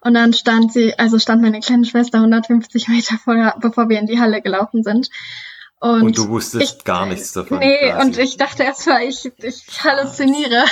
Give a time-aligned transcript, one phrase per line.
[0.00, 4.06] Und dann stand sie, also stand meine kleine Schwester 150 Meter vorher, bevor wir in
[4.06, 5.10] die Halle gelaufen sind.
[5.80, 7.60] Und, und du wusstest ich, gar nichts davon.
[7.60, 8.06] Nee, quasi.
[8.06, 10.64] und ich dachte erst mal, ich, ich halluziniere.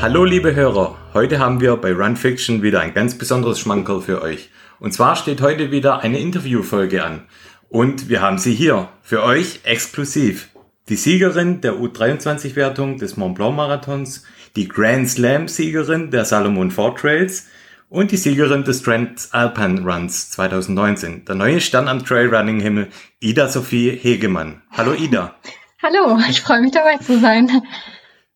[0.00, 4.22] Hallo liebe Hörer, heute haben wir bei Run Fiction wieder ein ganz besonderes Schmankerl für
[4.22, 4.48] euch.
[4.78, 7.26] Und zwar steht heute wieder eine Interviewfolge an.
[7.68, 10.50] Und wir haben sie hier, für euch exklusiv.
[10.88, 14.22] Die Siegerin der U23-Wertung des Mont Blanc Marathons,
[14.54, 17.48] die Grand Slam-Siegerin der Salomon Ford Trails
[17.88, 22.86] und die Siegerin des Transalpine Runs 2019, der neue Stern am Trailrunning-Himmel,
[23.18, 24.62] Ida Sophie Hegemann.
[24.70, 25.34] Hallo Ida.
[25.82, 27.50] Hallo, ich freue mich dabei zu sein.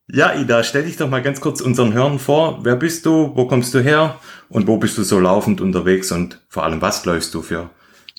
[0.07, 2.59] Ja, Ida, stell dich doch mal ganz kurz unseren Hörern vor.
[2.63, 3.31] Wer bist du?
[3.35, 4.19] Wo kommst du her?
[4.49, 6.11] Und wo bist du so laufend unterwegs?
[6.11, 7.69] Und vor allem, was läufst du für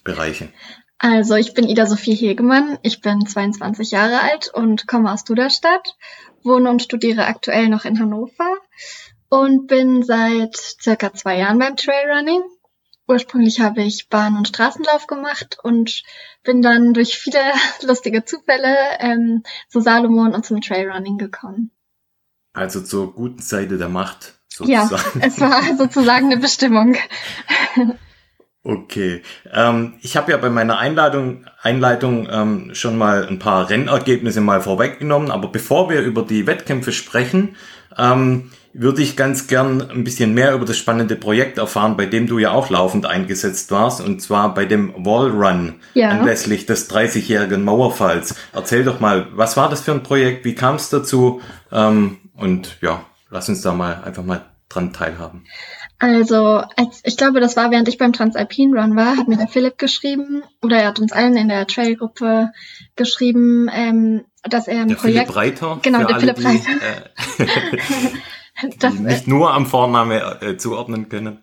[0.03, 0.49] Bereiche?
[0.99, 2.79] Also, ich bin Ida Sophie Hegemann.
[2.83, 5.95] Ich bin 22 Jahre alt und komme aus Duderstadt,
[6.43, 8.57] wohne und studiere aktuell noch in Hannover
[9.29, 12.43] und bin seit circa zwei Jahren beim Trailrunning.
[13.07, 16.03] Ursprünglich habe ich Bahn- und Straßenlauf gemacht und
[16.43, 17.41] bin dann durch viele
[17.83, 21.71] lustige Zufälle ähm, zu Salomon und zum Trailrunning gekommen.
[22.55, 24.35] Also zur guten Seite der Macht.
[24.49, 25.21] Sozusagen.
[25.21, 26.97] Ja, es war sozusagen eine Bestimmung.
[28.65, 29.21] Okay.
[29.53, 34.63] Ähm, ich habe ja bei meiner Einladung, Einleitung ähm, schon mal ein paar Rennergebnisse mal
[34.63, 37.57] vorweggenommen, aber bevor wir über die Wettkämpfe sprechen,
[37.99, 42.27] ähm, würde ich ganz gern ein bisschen mehr über das spannende Projekt erfahren, bei dem
[42.27, 46.09] du ja auch laufend eingesetzt warst, und zwar bei dem Wall Run ja.
[46.09, 48.35] anlässlich des 30-jährigen Mauerfalls.
[48.55, 51.43] Erzähl doch mal, was war das für ein Projekt, wie kam es dazu?
[51.71, 54.41] Ähm, und ja, lass uns da mal einfach mal
[54.71, 55.45] dran teilhaben.
[56.05, 59.49] Also, als, ich glaube, das war, während ich beim Transalpine Run war, hat mir der
[59.49, 62.53] Philipp geschrieben, oder er hat uns allen in der Trail-Gruppe
[62.95, 65.33] geschrieben, ähm, dass er ein der Projekt...
[65.33, 65.79] Philipp Reiter?
[65.81, 66.61] Genau, der Philipp Reiter.
[67.39, 71.39] Die, äh, das, nicht nur am Vorname äh, zuordnen können.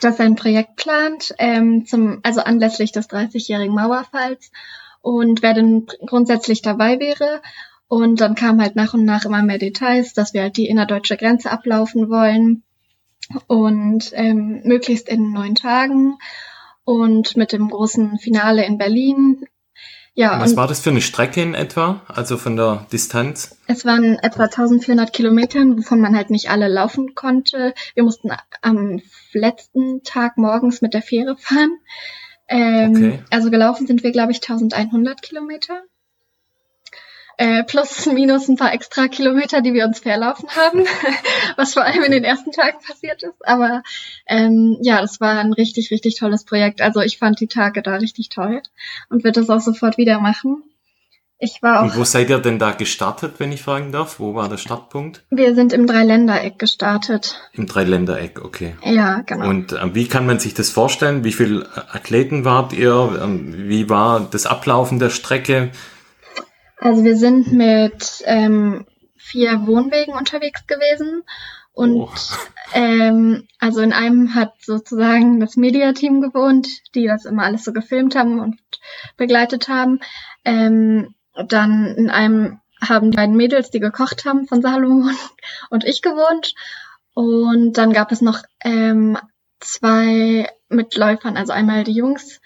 [0.00, 4.52] Dass er ein Projekt plant, ähm, zum, also anlässlich des 30-jährigen Mauerfalls
[5.02, 7.42] und wer denn grundsätzlich dabei wäre.
[7.88, 11.16] Und dann kam halt nach und nach immer mehr Details, dass wir halt die innerdeutsche
[11.16, 12.62] Grenze ablaufen wollen
[13.46, 16.18] und ähm, möglichst in neun Tagen
[16.84, 19.46] und mit dem großen Finale in Berlin
[20.18, 23.54] ja, Was war das für eine Strecke in etwa, also von der Distanz?
[23.66, 27.74] Es waren etwa 1400 Kilometer, wovon man halt nicht alle laufen konnte.
[27.92, 28.30] Wir mussten
[28.62, 29.02] am
[29.34, 31.78] letzten Tag morgens mit der Fähre fahren.
[32.48, 33.18] Ähm, okay.
[33.28, 35.82] Also gelaufen sind wir, glaube ich, 1100 Kilometer
[37.36, 40.84] äh, plus minus ein paar extra Kilometer, die wir uns verlaufen haben,
[41.56, 43.46] was vor allem in den ersten Tagen passiert ist.
[43.46, 43.82] Aber
[44.26, 46.80] ähm, ja, das war ein richtig, richtig tolles Projekt.
[46.80, 48.62] Also ich fand die Tage da richtig toll
[49.10, 50.62] und würde das auch sofort wieder machen.
[51.38, 51.84] Ich war auch.
[51.84, 54.18] Und wo seid ihr denn da gestartet, wenn ich fragen darf?
[54.18, 55.22] Wo war der Startpunkt?
[55.28, 57.38] Wir sind im Dreiländereck gestartet.
[57.52, 58.76] Im Dreiländereck, okay.
[58.82, 59.46] Ja, genau.
[59.46, 61.24] Und äh, wie kann man sich das vorstellen?
[61.24, 63.20] Wie viele Athleten wart ihr?
[63.22, 65.72] Ähm, wie war das Ablaufen der Strecke?
[66.76, 71.22] Also wir sind mit ähm, vier Wohnwegen unterwegs gewesen
[71.72, 72.10] und oh.
[72.72, 78.16] ähm, also in einem hat sozusagen das Mediateam gewohnt, die das immer alles so gefilmt
[78.16, 78.58] haben und
[79.16, 80.00] begleitet haben.
[80.44, 85.14] Ähm, dann in einem haben die beiden Mädels, die gekocht haben von Salomon
[85.70, 86.54] und ich gewohnt.
[87.12, 89.18] Und dann gab es noch ähm,
[89.60, 92.40] zwei Mitläufern, also einmal die Jungs,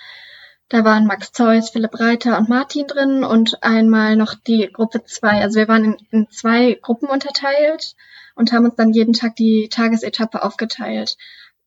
[0.70, 5.42] da waren Max Zeus, Philipp Reiter und Martin drin und einmal noch die Gruppe 2.
[5.42, 7.96] Also wir waren in, in, zwei Gruppen unterteilt
[8.36, 11.16] und haben uns dann jeden Tag die Tagesetappe aufgeteilt.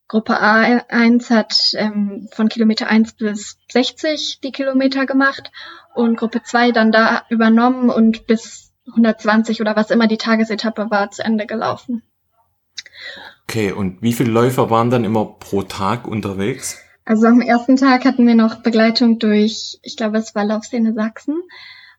[0.08, 5.52] Gruppe A1 hat ähm, von Kilometer 1 bis 60 die Kilometer gemacht
[5.94, 11.10] und Gruppe 2 dann da übernommen und bis 120 oder was immer die Tagesetappe war
[11.10, 12.02] zu Ende gelaufen.
[13.42, 16.83] Okay, und wie viele Läufer waren dann immer pro Tag unterwegs?
[17.04, 21.42] Also am ersten Tag hatten wir noch Begleitung durch, ich glaube, es war Laufszene Sachsen.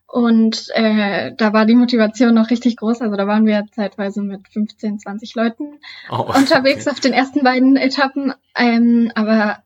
[0.06, 3.00] Und äh, da war die Motivation noch richtig groß.
[3.02, 5.80] Also da waren wir zeitweise mit 15, 20 Leuten
[6.10, 6.94] oh, unterwegs okay.
[6.94, 8.32] auf den ersten beiden Etappen.
[8.56, 9.62] Ähm, aber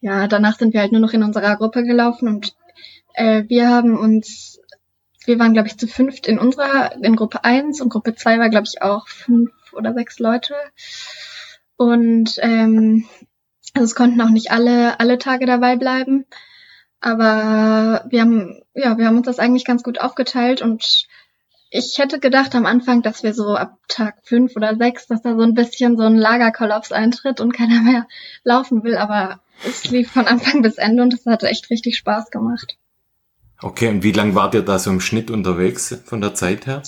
[0.00, 2.54] ja, danach sind wir halt nur noch in unserer Gruppe gelaufen und
[3.14, 4.60] äh, wir haben uns,
[5.26, 8.48] wir waren glaube ich zu fünft in unserer, in Gruppe 1 und Gruppe 2 war
[8.48, 10.54] glaube ich auch fünf oder sechs Leute.
[11.76, 13.06] Und ähm,
[13.74, 16.26] also es konnten auch nicht alle, alle Tage dabei bleiben.
[17.00, 21.06] Aber wir haben, ja, wir haben uns das eigentlich ganz gut aufgeteilt und
[21.70, 25.36] ich hätte gedacht am Anfang, dass wir so ab Tag fünf oder sechs, dass da
[25.36, 28.06] so ein bisschen so ein Lagerkollaps eintritt und keiner mehr
[28.42, 32.30] laufen will, aber es lief von Anfang bis Ende und es hat echt richtig Spaß
[32.30, 32.76] gemacht.
[33.62, 36.82] Okay, und wie lang wart ihr da so im Schnitt unterwegs von der Zeit her?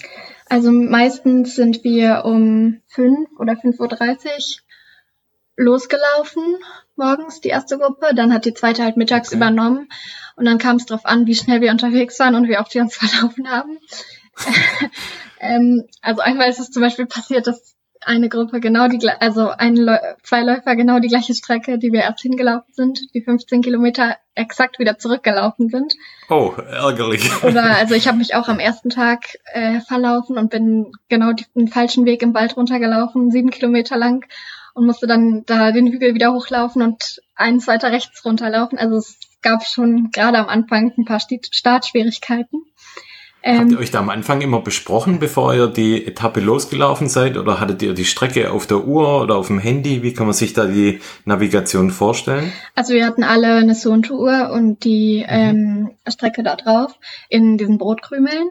[0.49, 4.62] Also meistens sind wir um fünf oder 5.30 Uhr
[5.63, 6.43] losgelaufen,
[6.97, 9.37] morgens die erste Gruppe, dann hat die zweite halt mittags okay.
[9.37, 9.89] übernommen
[10.37, 12.83] und dann kam es darauf an, wie schnell wir unterwegs waren und wie oft wir
[12.83, 13.79] uns verlaufen haben.
[15.41, 19.77] ähm, also einmal ist es zum Beispiel passiert, dass eine Gruppe genau die, also ein
[20.23, 24.79] zwei Läufer genau die gleiche Strecke, die wir erst hingelaufen sind, die 15 Kilometer exakt
[24.79, 25.95] wieder zurückgelaufen sind.
[26.29, 27.31] Oh, ärgerlich.
[27.45, 31.69] Oder also ich habe mich auch am ersten Tag äh, verlaufen und bin genau den
[31.69, 34.27] falschen Weg im Wald runtergelaufen, sieben Kilometer lang
[34.75, 38.79] und musste dann da den Hügel wieder hochlaufen und eins weiter rechts runterlaufen.
[38.79, 42.65] Also es gab schon gerade am Anfang ein paar Startschwierigkeiten.
[43.45, 47.37] Ähm, Habt ihr euch da am Anfang immer besprochen, bevor ihr die Etappe losgelaufen seid?
[47.37, 50.03] Oder hattet ihr die Strecke auf der Uhr oder auf dem Handy?
[50.03, 52.53] Wie kann man sich da die Navigation vorstellen?
[52.77, 55.29] Also wir hatten alle eine Suunto-Uhr und die mhm.
[55.29, 56.95] ähm, Strecke da drauf
[57.29, 58.49] in diesen Brotkrümeln.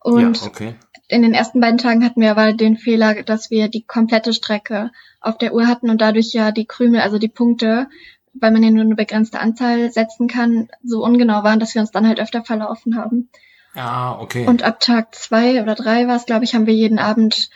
[0.00, 0.74] Und ja, okay.
[1.08, 4.90] In den ersten beiden Tagen hatten wir aber den Fehler, dass wir die komplette Strecke
[5.20, 7.88] auf der Uhr hatten und dadurch ja die Krümel, also die Punkte,
[8.34, 11.90] weil man ja nur eine begrenzte Anzahl setzen kann, so ungenau waren, dass wir uns
[11.90, 13.28] dann halt öfter verlaufen haben.
[13.74, 14.46] Ah, okay.
[14.46, 17.50] Und ab Tag zwei oder drei war es, glaube ich, haben wir jeden Abend,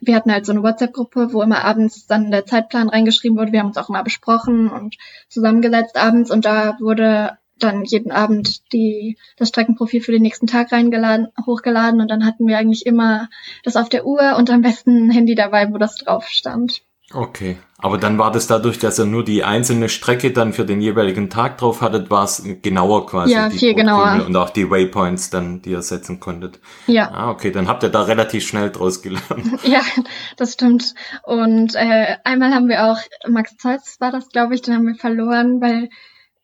[0.00, 3.52] wir hatten halt so eine WhatsApp-Gruppe, wo immer abends dann der Zeitplan reingeschrieben wurde.
[3.52, 4.96] Wir haben uns auch immer besprochen und
[5.28, 10.72] zusammengesetzt abends und da wurde dann jeden Abend die, das Streckenprofil für den nächsten Tag
[10.72, 13.28] reingeladen, hochgeladen und dann hatten wir eigentlich immer
[13.64, 16.82] das auf der Uhr und am besten ein Handy dabei, wo das drauf stand.
[17.12, 20.80] Okay, aber dann war das dadurch, dass ihr nur die einzelne Strecke dann für den
[20.80, 23.32] jeweiligen Tag drauf hattet, war es genauer quasi.
[23.32, 24.24] Ja, viel genauer.
[24.26, 26.58] Und auch die Waypoints dann, die ihr setzen konntet.
[26.88, 27.08] Ja.
[27.12, 29.26] Ah, okay, dann habt ihr da relativ schnell draus gelernt.
[29.62, 29.82] Ja,
[30.36, 30.94] das stimmt.
[31.22, 32.98] Und äh, einmal haben wir auch,
[33.28, 35.90] Max Zeus war das, glaube ich, den haben wir verloren, weil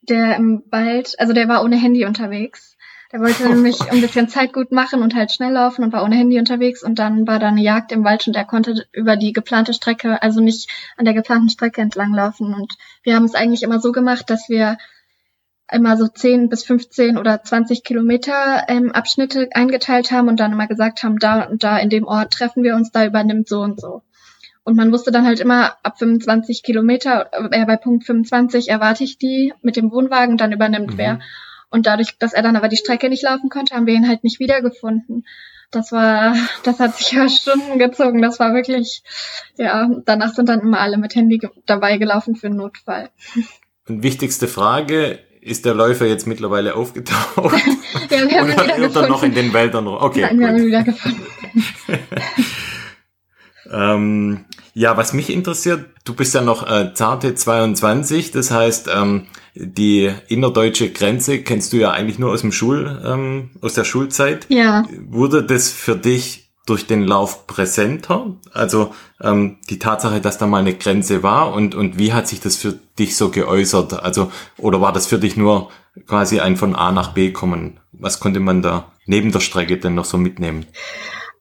[0.09, 2.77] der im Wald, also der war ohne Handy unterwegs.
[3.11, 6.15] Der wollte nämlich ein bisschen Zeit gut machen und halt schnell laufen und war ohne
[6.15, 9.33] Handy unterwegs und dann war da eine Jagd im Wald und er konnte über die
[9.33, 12.53] geplante Strecke, also nicht an der geplanten Strecke entlang laufen.
[12.53, 12.73] Und
[13.03, 14.77] wir haben es eigentlich immer so gemacht, dass wir
[15.71, 20.67] immer so 10 bis 15 oder 20 Kilometer ähm, Abschnitte eingeteilt haben und dann immer
[20.67, 23.79] gesagt haben, da und da in dem Ort treffen wir uns, da übernimmt so und
[23.79, 24.03] so.
[24.63, 29.17] Und man wusste dann halt immer, ab 25 Kilometer, äh, bei Punkt 25 erwarte ich
[29.17, 30.97] die mit dem Wohnwagen, dann übernimmt mhm.
[30.97, 31.19] wer.
[31.69, 34.23] Und dadurch, dass er dann aber die Strecke nicht laufen konnte, haben wir ihn halt
[34.23, 35.25] nicht wiedergefunden.
[35.71, 38.21] Das war, das hat sich ja Stunden gezogen.
[38.21, 39.03] Das war wirklich,
[39.57, 43.09] ja, danach sind dann immer alle mit Handy dabei gelaufen für einen Notfall.
[43.87, 47.35] Und wichtigste Frage, ist der Läufer jetzt mittlerweile aufgetaucht?
[48.09, 49.09] ja, wir haben ihn wieder gefunden.
[49.09, 49.87] noch in den Wäldern?
[49.87, 51.25] Okay, Nein, wir haben ihn wieder gefunden.
[53.71, 59.27] ähm, ja, was mich interessiert, du bist ja noch äh, zarte 22, das heißt, ähm,
[59.55, 64.47] die innerdeutsche Grenze kennst du ja eigentlich nur aus dem Schul, ähm, aus der Schulzeit.
[64.49, 64.83] Ja.
[65.07, 68.35] Wurde das für dich durch den Lauf präsenter?
[68.51, 72.39] Also ähm, die Tatsache, dass da mal eine Grenze war und, und wie hat sich
[72.39, 74.01] das für dich so geäußert?
[74.01, 75.69] Also, oder war das für dich nur
[76.07, 77.79] quasi ein von A nach B kommen?
[77.91, 80.65] Was konnte man da neben der Strecke denn noch so mitnehmen?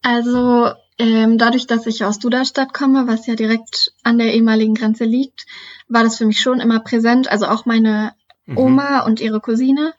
[0.02, 5.04] Also ähm, dadurch, dass ich aus Duderstadt komme, was ja direkt an der ehemaligen Grenze
[5.04, 5.46] liegt,
[5.88, 7.30] war das für mich schon immer präsent.
[7.30, 8.14] Also auch meine
[8.46, 8.58] mhm.
[8.58, 9.94] Oma und ihre Cousine,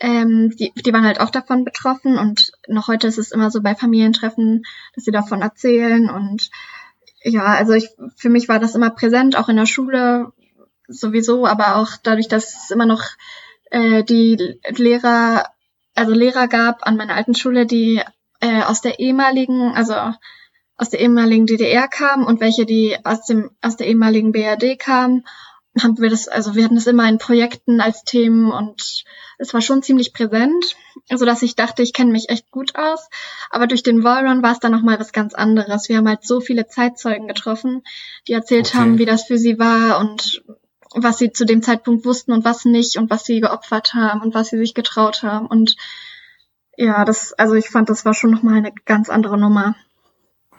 [0.00, 3.62] ähm, die, die waren halt auch davon betroffen und noch heute ist es immer so
[3.62, 4.62] bei Familientreffen,
[4.94, 6.50] dass sie davon erzählen und
[7.22, 10.32] ja, also ich, für mich war das immer präsent, auch in der Schule
[10.86, 13.02] sowieso, aber auch dadurch, dass es immer noch
[13.70, 15.46] äh, die Lehrer,
[15.94, 18.00] also Lehrer gab an meiner alten Schule, die
[18.40, 19.94] äh, aus der ehemaligen, also
[20.76, 25.24] aus der ehemaligen DDR kamen und welche, die aus dem aus der ehemaligen BRD kamen,
[25.82, 29.04] haben wir das, also wir hatten das immer in Projekten als Themen und
[29.38, 30.76] es war schon ziemlich präsent,
[31.12, 33.08] so dass ich dachte, ich kenne mich echt gut aus.
[33.50, 35.88] Aber durch den Wallrun war es dann noch mal was ganz anderes.
[35.88, 37.82] Wir haben halt so viele Zeitzeugen getroffen,
[38.26, 38.78] die erzählt okay.
[38.78, 40.42] haben, wie das für sie war und
[40.94, 44.34] was sie zu dem Zeitpunkt wussten und was nicht und was sie geopfert haben und
[44.34, 45.76] was sie sich getraut haben und
[46.76, 49.74] ja, das, also ich fand, das war schon nochmal eine ganz andere Nummer.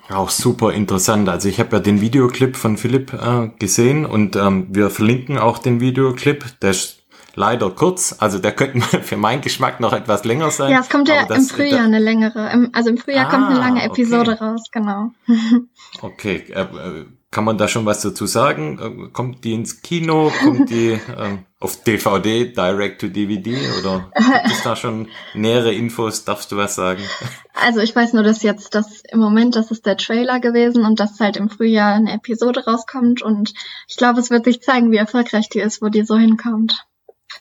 [0.09, 1.27] Auch super interessant.
[1.27, 5.57] Also ich habe ja den Videoclip von Philipp äh, gesehen und ähm, wir verlinken auch
[5.57, 6.59] den Videoclip.
[6.61, 7.03] Der ist
[7.35, 10.71] leider kurz, also der könnte für meinen Geschmack noch etwas länger sein.
[10.71, 12.69] Ja, es kommt ja das, im Frühjahr eine längere.
[12.73, 14.43] Also im Frühjahr ah, kommt eine lange Episode okay.
[14.43, 15.11] raus, genau.
[16.01, 17.05] okay, äh, äh
[17.37, 18.79] kann man da schon was dazu sagen?
[18.81, 20.31] Äh, kommt die ins Kino?
[20.43, 23.55] Kommt die ähm, auf DVD, Direct to DVD?
[23.79, 26.25] Oder gibt es da schon nähere Infos?
[26.25, 27.03] Darfst du was sagen?
[27.59, 30.99] Also ich weiß nur, dass jetzt das im Moment, das ist der Trailer gewesen und
[30.99, 33.55] dass halt im Frühjahr eine Episode rauskommt und
[33.87, 36.85] ich glaube, es wird sich zeigen, wie erfolgreich die ist, wo die so hinkommt.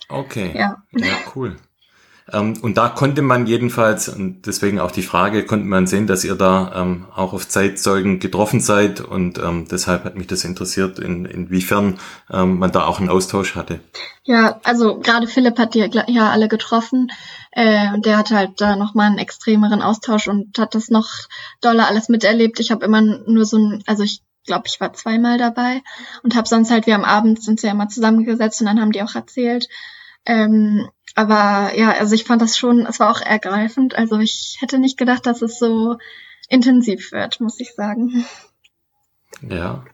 [0.09, 0.53] Okay.
[0.57, 1.57] Ja, ja cool.
[2.33, 6.25] Ähm, und da konnte man jedenfalls, und deswegen auch die Frage, konnte man sehen, dass
[6.25, 9.01] ihr da ähm, auch auf Zeitzeugen getroffen seid.
[9.01, 11.99] Und ähm, deshalb hat mich das interessiert, in, inwiefern
[12.31, 13.81] ähm, man da auch einen Austausch hatte.
[14.25, 17.13] Ja, also gerade Philipp hat die ja alle getroffen.
[17.53, 21.09] Äh, und der hat halt da nochmal einen extremeren Austausch und hat das noch
[21.61, 22.59] doller alles miterlebt.
[22.59, 25.83] Ich habe immer nur so ein, also ich glaube, ich war zweimal dabei
[26.23, 29.03] und habe sonst halt, wir am Abend sind ja immer zusammengesetzt und dann haben die
[29.03, 29.69] auch erzählt.
[30.25, 33.97] Ähm, aber ja, also ich fand das schon, es war auch ergreifend.
[33.97, 35.97] Also ich hätte nicht gedacht, dass es so
[36.49, 38.25] intensiv wird, muss ich sagen.
[39.49, 39.85] Ja,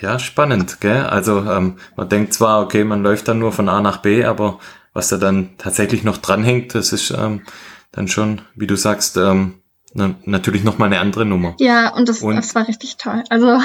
[0.00, 1.04] ja, spannend, gell?
[1.06, 4.58] Also ähm, man denkt zwar, okay, man läuft dann nur von A nach B, aber
[4.92, 7.42] was da dann tatsächlich noch dranhängt, das ist ähm,
[7.90, 9.62] dann schon, wie du sagst, ähm,
[9.94, 11.54] na, natürlich noch mal eine andere Nummer.
[11.58, 13.24] Ja, und das, und das war richtig toll.
[13.30, 13.60] Also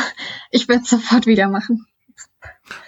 [0.50, 1.88] ich werde sofort wieder machen.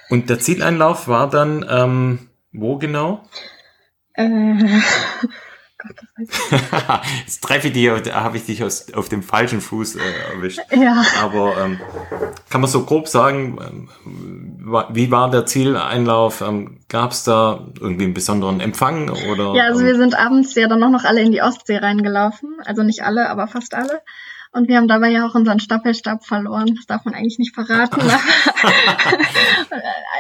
[0.09, 3.27] Und der Zieleinlauf war dann ähm, wo genau?
[4.13, 4.81] Äh,
[5.77, 5.95] Gott,
[7.25, 9.99] Jetzt treffe ich dich, da habe ich dich aus, auf dem falschen Fuß äh,
[10.33, 10.59] erwischt.
[10.71, 11.03] Ja.
[11.21, 11.79] Aber ähm,
[12.49, 16.41] kann man so grob sagen, ähm, wie war der Zieleinlauf?
[16.41, 19.09] Ähm, Gab es da irgendwie einen besonderen Empfang?
[19.09, 21.77] Oder, ja, also ähm, wir sind abends ja dann auch noch alle in die Ostsee
[21.77, 22.57] reingelaufen.
[22.63, 24.01] Also nicht alle, aber fast alle.
[24.53, 26.75] Und wir haben dabei ja auch unseren Staffelstab verloren.
[26.75, 28.01] Das darf man eigentlich nicht verraten.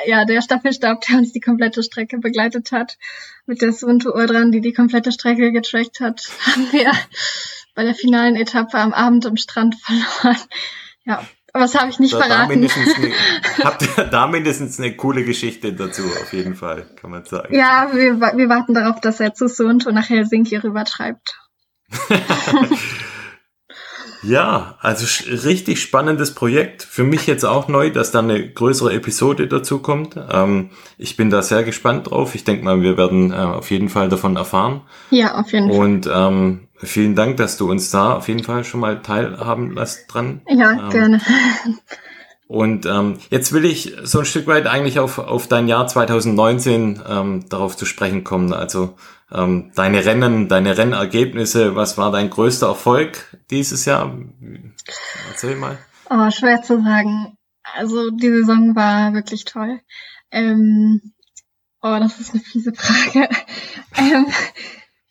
[0.07, 2.97] ja, der Staffelstab, der uns die komplette Strecke begleitet hat,
[3.45, 6.91] mit der Sunto-Uhr dran, die die komplette Strecke getrackt hat, haben wir
[7.75, 10.41] bei der finalen Etappe am Abend am Strand verloren.
[11.05, 11.23] Ja,
[11.53, 12.41] aber das habe ich nicht da, verraten.
[12.41, 13.11] Da mindestens eine,
[13.63, 17.53] habt ihr da mindestens eine coole Geschichte dazu, auf jeden Fall, kann man sagen.
[17.53, 21.39] Ja, wir, wir warten darauf, dass er zu Sunto nach Helsinki rübertreibt.
[24.23, 26.83] Ja, also richtig spannendes Projekt.
[26.83, 30.15] Für mich jetzt auch neu, dass da eine größere Episode dazu kommt.
[30.31, 32.33] Ähm, ich bin da sehr gespannt drauf.
[32.35, 34.81] Ich denke mal, wir werden äh, auf jeden Fall davon erfahren.
[35.09, 35.79] Ja, auf jeden Fall.
[35.79, 40.13] Und ähm, vielen Dank, dass du uns da auf jeden Fall schon mal teilhaben lässt
[40.13, 40.41] dran.
[40.47, 41.21] Ja, ähm, gerne.
[42.47, 47.01] Und ähm, jetzt will ich so ein Stück weit eigentlich auf, auf dein Jahr 2019
[47.09, 48.53] ähm, darauf zu sprechen kommen.
[48.53, 48.95] Also
[49.33, 54.15] ähm, deine Rennen, deine Rennergebnisse, was war dein größter Erfolg dieses Jahr?
[55.29, 55.77] Erzähl mal.
[56.09, 57.37] Oh, schwer zu sagen.
[57.75, 59.81] Also die Saison war wirklich toll.
[60.31, 61.01] Ähm,
[61.81, 63.29] oh, das ist eine fiese Frage.
[63.97, 64.27] ähm,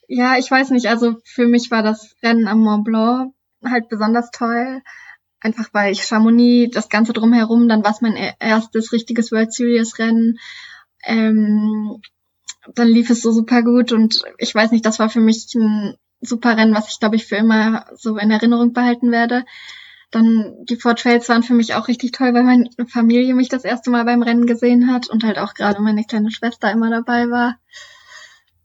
[0.07, 0.87] ja, ich weiß nicht.
[0.87, 4.83] Also für mich war das Rennen am Mont Blanc halt besonders toll.
[5.41, 9.99] Einfach weil ich Chamonix, das Ganze drumherum, dann war es mein erstes richtiges World Series
[9.99, 10.39] Rennen.
[11.05, 12.01] Ähm,
[12.75, 15.95] dann lief es so super gut und ich weiß nicht, das war für mich ein
[16.21, 19.45] super Rennen, was ich glaube ich für immer so in Erinnerung behalten werde.
[20.11, 23.65] Dann die Four Trails waren für mich auch richtig toll, weil meine Familie mich das
[23.65, 27.31] erste Mal beim Rennen gesehen hat und halt auch gerade meine kleine Schwester immer dabei
[27.31, 27.57] war.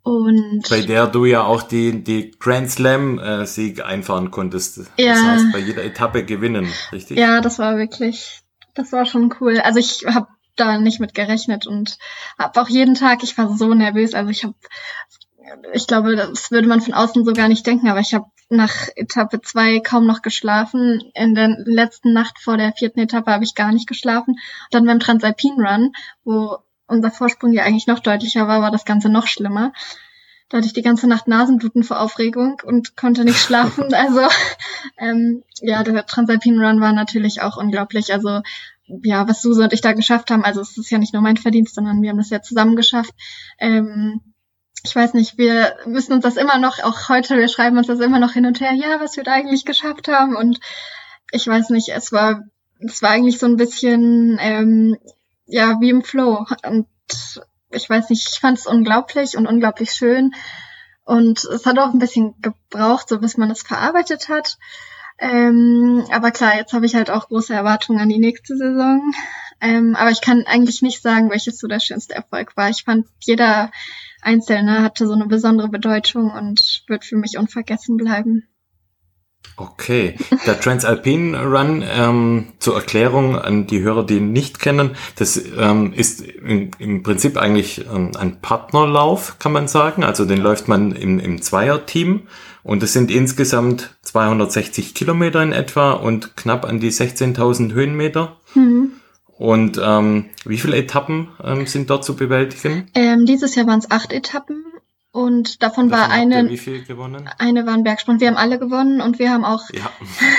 [0.04, 4.90] Und bei der du ja auch die, die Grand Slam äh, Sieg einfahren konntest.
[4.98, 5.14] Ja.
[5.14, 7.18] Das heißt, bei jeder Etappe gewinnen, richtig?
[7.18, 8.42] Ja, das war wirklich,
[8.74, 9.60] das war schon cool.
[9.60, 10.28] Also ich habe
[10.58, 11.98] da nicht mit gerechnet und
[12.38, 14.56] habe auch jeden Tag, ich war so nervös, also ich habe,
[15.74, 18.88] ich glaube, das würde man von außen so gar nicht denken, aber ich habe nach
[18.96, 21.12] Etappe zwei kaum noch geschlafen.
[21.14, 24.36] In der letzten Nacht vor der vierten Etappe habe ich gar nicht geschlafen.
[24.36, 25.92] Und dann beim Transalpine Run,
[26.24, 29.74] wo unser Vorsprung ja eigentlich noch deutlicher war, war das Ganze noch schlimmer.
[30.50, 33.90] Da hatte ich die ganze Nacht Nasenbluten vor Aufregung und konnte nicht schlafen.
[33.94, 34.22] Also
[34.98, 38.14] ähm, ja, der Transalpine Run war natürlich auch unglaublich.
[38.14, 38.42] Also
[38.88, 41.38] ja, was Suse und ich da geschafft haben, also es ist ja nicht nur mein
[41.38, 43.14] Verdienst, sondern wir haben das ja zusammen geschafft.
[43.60, 44.22] Ähm,
[44.84, 48.00] ich weiß nicht, wir müssen uns das immer noch, auch heute, wir schreiben uns das
[48.00, 50.36] immer noch hin und her, ja, was wir da eigentlich geschafft haben.
[50.36, 50.60] Und
[51.32, 52.44] ich weiß nicht, es war,
[52.80, 54.98] es war eigentlich so ein bisschen, ähm,
[55.46, 56.46] ja, wie im Flow.
[56.66, 56.88] Und
[57.72, 60.34] ich weiß nicht, ich fand es unglaublich und unglaublich schön.
[61.04, 64.58] Und es hat auch ein bisschen gebraucht, so bis man es verarbeitet hat.
[65.20, 69.02] Ähm, aber klar, jetzt habe ich halt auch große Erwartungen an die nächste Saison.
[69.60, 72.70] Ähm, aber ich kann eigentlich nicht sagen, welches so der schönste Erfolg war.
[72.70, 73.72] Ich fand, jeder
[74.22, 78.48] Einzelne hatte so eine besondere Bedeutung und wird für mich unvergessen bleiben.
[79.56, 85.42] Okay, der Transalpine Run ähm, zur Erklärung an die Hörer, die ihn nicht kennen, das
[85.58, 90.04] ähm, ist im, im Prinzip eigentlich ähm, ein Partnerlauf, kann man sagen.
[90.04, 92.28] Also den läuft man im, im Zweierteam
[92.68, 98.36] und es sind insgesamt 260 Kilometer in etwa und knapp an die 16.000 Höhenmeter.
[98.56, 98.92] Mhm.
[99.26, 102.90] Und ähm, wie viele Etappen ähm, sind dort zu bewältigen?
[102.94, 104.66] Ähm, dieses Jahr waren es acht Etappen
[105.12, 106.50] und davon, davon war eine.
[106.50, 107.30] Wie viel gewonnen?
[107.38, 108.20] Eine war ein Bergsprung.
[108.20, 109.64] Wir haben alle gewonnen und wir haben auch.
[109.72, 109.90] Ja.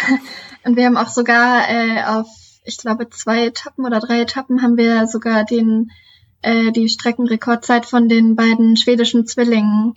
[0.65, 2.29] und wir haben auch sogar äh, auf,
[2.63, 5.93] ich glaube, zwei Etappen oder drei Etappen haben wir sogar den
[6.43, 9.97] äh, die Streckenrekordzeit von den beiden schwedischen Zwillingen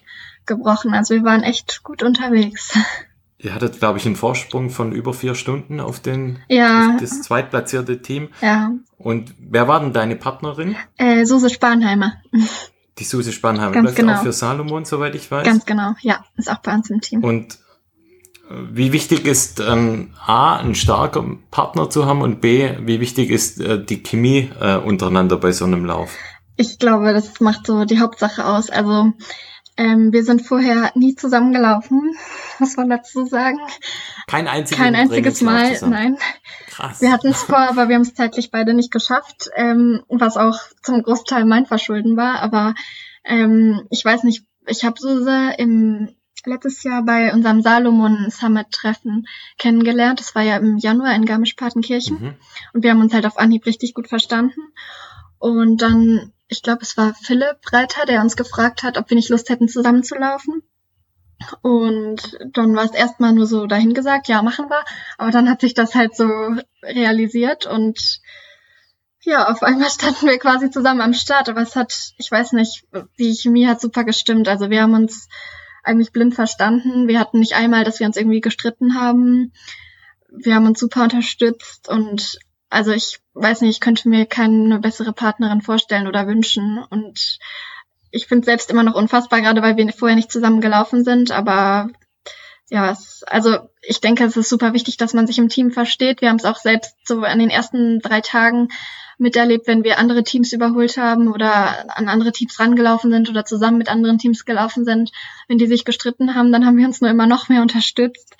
[0.56, 0.94] gebrochen.
[0.94, 2.78] Also wir waren echt gut unterwegs.
[3.38, 6.96] Ihr hattet, glaube ich, einen Vorsprung von über vier Stunden auf den ja.
[7.00, 8.30] das zweitplatzierte Team.
[8.42, 8.72] Ja.
[8.98, 10.76] Und wer war denn deine Partnerin?
[10.98, 12.14] Äh, Suse Spanheimer.
[13.00, 13.72] Die Suse Spanheimer.
[13.72, 14.14] Ganz das genau.
[14.14, 15.46] auch für Salomon, soweit ich weiß.
[15.46, 16.24] Ganz genau, ja.
[16.38, 17.24] Ist auch bei uns im Team.
[17.24, 17.56] Und
[18.48, 23.32] äh, wie wichtig ist ähm, A, einen starken Partner zu haben und B, wie wichtig
[23.32, 26.16] ist äh, die Chemie äh, untereinander bei so einem Lauf?
[26.58, 28.70] Ich glaube, das macht so die Hauptsache aus.
[28.70, 29.14] Also
[29.82, 32.16] ähm, wir sind vorher nie zusammengelaufen,
[32.60, 33.60] muss man dazu sagen.
[34.28, 36.18] Kein einziges, Kein einziges Mal, nein.
[36.68, 37.02] Krass.
[37.02, 40.60] Wir hatten es vor, aber wir haben es zeitlich beide nicht geschafft, ähm, was auch
[40.84, 42.42] zum Großteil mein Verschulden war.
[42.42, 42.76] Aber
[43.24, 46.10] ähm, ich weiß nicht, ich habe Suse im
[46.46, 50.20] letztes Jahr bei unserem Salomon Summit Treffen kennengelernt.
[50.20, 52.22] Das war ja im Januar in Garmisch-Partenkirchen.
[52.22, 52.36] Mhm.
[52.74, 54.62] Und wir haben uns halt auf Anhieb richtig gut verstanden.
[55.40, 59.30] Und dann, ich glaube, es war Philipp Reiter, der uns gefragt hat, ob wir nicht
[59.30, 60.62] Lust hätten, zusammenzulaufen.
[61.62, 64.84] Und dann war es erstmal nur so dahingesagt, ja, machen wir.
[65.18, 66.28] Aber dann hat sich das halt so
[66.84, 68.20] realisiert und
[69.24, 71.48] ja, auf einmal standen wir quasi zusammen am Start.
[71.48, 72.86] Aber es hat, ich weiß nicht,
[73.18, 74.50] die Chemie hat super gestimmt.
[74.50, 75.30] Also wir haben uns
[75.84, 77.08] eigentlich blind verstanden.
[77.08, 79.54] Wir hatten nicht einmal, dass wir uns irgendwie gestritten haben.
[80.30, 82.40] Wir haben uns super unterstützt und
[82.72, 86.84] also ich weiß nicht, ich könnte mir keine bessere Partnerin vorstellen oder wünschen.
[86.90, 87.38] Und
[88.12, 91.32] ich finde selbst immer noch unfassbar, gerade weil wir vorher nicht zusammen gelaufen sind.
[91.32, 91.90] Aber
[92.70, 96.22] ja, es, also ich denke, es ist super wichtig, dass man sich im Team versteht.
[96.22, 98.70] Wir haben es auch selbst so an den ersten drei Tagen
[99.18, 103.78] miterlebt, wenn wir andere Teams überholt haben oder an andere Teams rangelaufen sind oder zusammen
[103.78, 105.12] mit anderen Teams gelaufen sind.
[105.50, 108.38] Wenn die sich gestritten haben, dann haben wir uns nur immer noch mehr unterstützt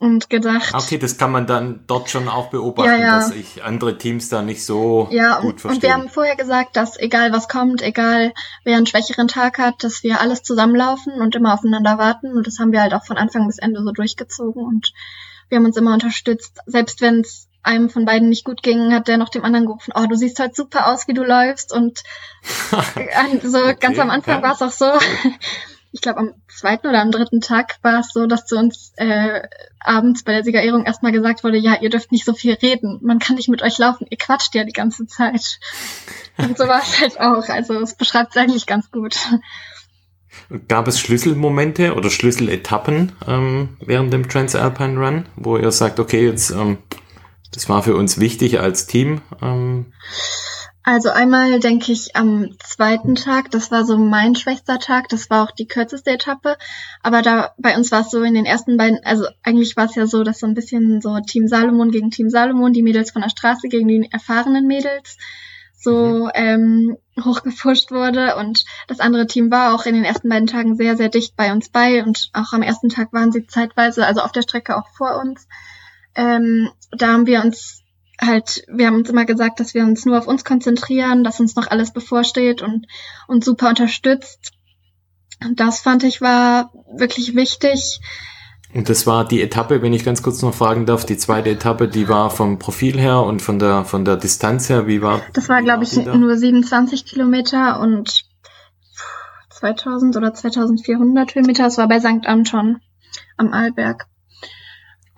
[0.00, 0.72] und gedacht.
[0.74, 3.16] Okay, das kann man dann dort schon auch beobachten, Ja, ja.
[3.18, 5.74] dass sich andere Teams da nicht so Ja, gut und, verstehen.
[5.76, 8.32] und wir haben vorher gesagt, dass egal was kommt, egal
[8.64, 12.32] wer einen schwächeren Tag hat, dass wir alles zusammenlaufen und immer aufeinander warten.
[12.36, 14.92] Und das haben wir halt auch von Anfang bis Ende so durchgezogen und
[15.48, 16.58] wir haben uns immer unterstützt.
[16.66, 19.92] Selbst wenn es einem von beiden nicht gut ging, hat der noch dem anderen gerufen,
[19.96, 21.72] oh, du siehst heute super aus, wie du läufst.
[21.72, 22.02] Und
[23.42, 24.42] so Okay, ganz am Anfang ja.
[24.42, 24.86] war es auch so.
[25.90, 29.40] Ich glaube, am zweiten oder am dritten Tag war es so, dass zu uns äh,
[29.80, 32.98] abends bei der Siegerehrung erstmal gesagt wurde, ja, ihr dürft nicht so viel reden.
[33.02, 34.06] Man kann nicht mit euch laufen.
[34.10, 35.58] Ihr quatscht ja die ganze Zeit.
[36.36, 37.48] Und so war es halt auch.
[37.48, 39.16] Also es beschreibt es eigentlich ganz gut.
[40.68, 46.50] Gab es Schlüsselmomente oder Schlüsseletappen ähm, während dem Transalpine Run, wo ihr sagt, okay, jetzt
[46.50, 46.78] ähm,
[47.52, 49.22] das war für uns wichtig als Team?
[49.42, 49.92] Ähm,
[50.90, 55.44] Also einmal denke ich am zweiten Tag, das war so mein schwächster Tag, das war
[55.44, 56.56] auch die kürzeste Etappe,
[57.02, 59.96] aber da bei uns war es so in den ersten beiden, also eigentlich war es
[59.96, 63.20] ja so, dass so ein bisschen so Team Salomon gegen Team Salomon, die Mädels von
[63.20, 65.18] der Straße gegen die erfahrenen Mädels
[65.76, 68.36] so ähm, hochgepusht wurde.
[68.36, 71.52] Und das andere Team war auch in den ersten beiden Tagen sehr, sehr dicht bei
[71.52, 72.02] uns bei.
[72.02, 75.46] Und auch am ersten Tag waren sie zeitweise, also auf der Strecke auch vor uns.
[76.14, 77.77] Ähm, da haben wir uns
[78.20, 81.56] halt, wir haben uns immer gesagt, dass wir uns nur auf uns konzentrieren, dass uns
[81.56, 82.86] noch alles bevorsteht und
[83.26, 84.52] uns super unterstützt.
[85.44, 88.00] Und das fand ich war wirklich wichtig.
[88.74, 91.86] und das war die Etappe, wenn ich ganz kurz noch fragen darf, die zweite Etappe,
[91.86, 95.22] die war vom Profil her und von der von der Distanz her, wie war?
[95.34, 96.16] Das war, glaube ich, da?
[96.16, 98.24] nur 27 Kilometer und
[99.50, 101.64] 2000 oder 2400 Höhenmeter.
[101.64, 102.26] Das war bei St.
[102.26, 102.80] Anton
[103.36, 104.06] am Arlberg.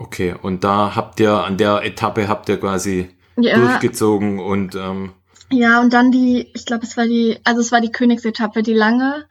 [0.01, 5.13] Okay, und da habt ihr an der Etappe habt ihr quasi Ja, durchgezogen und ähm,
[5.51, 8.73] Ja, und dann die, ich glaube, es war die, also es war die Königsetappe, die
[8.73, 9.27] lange,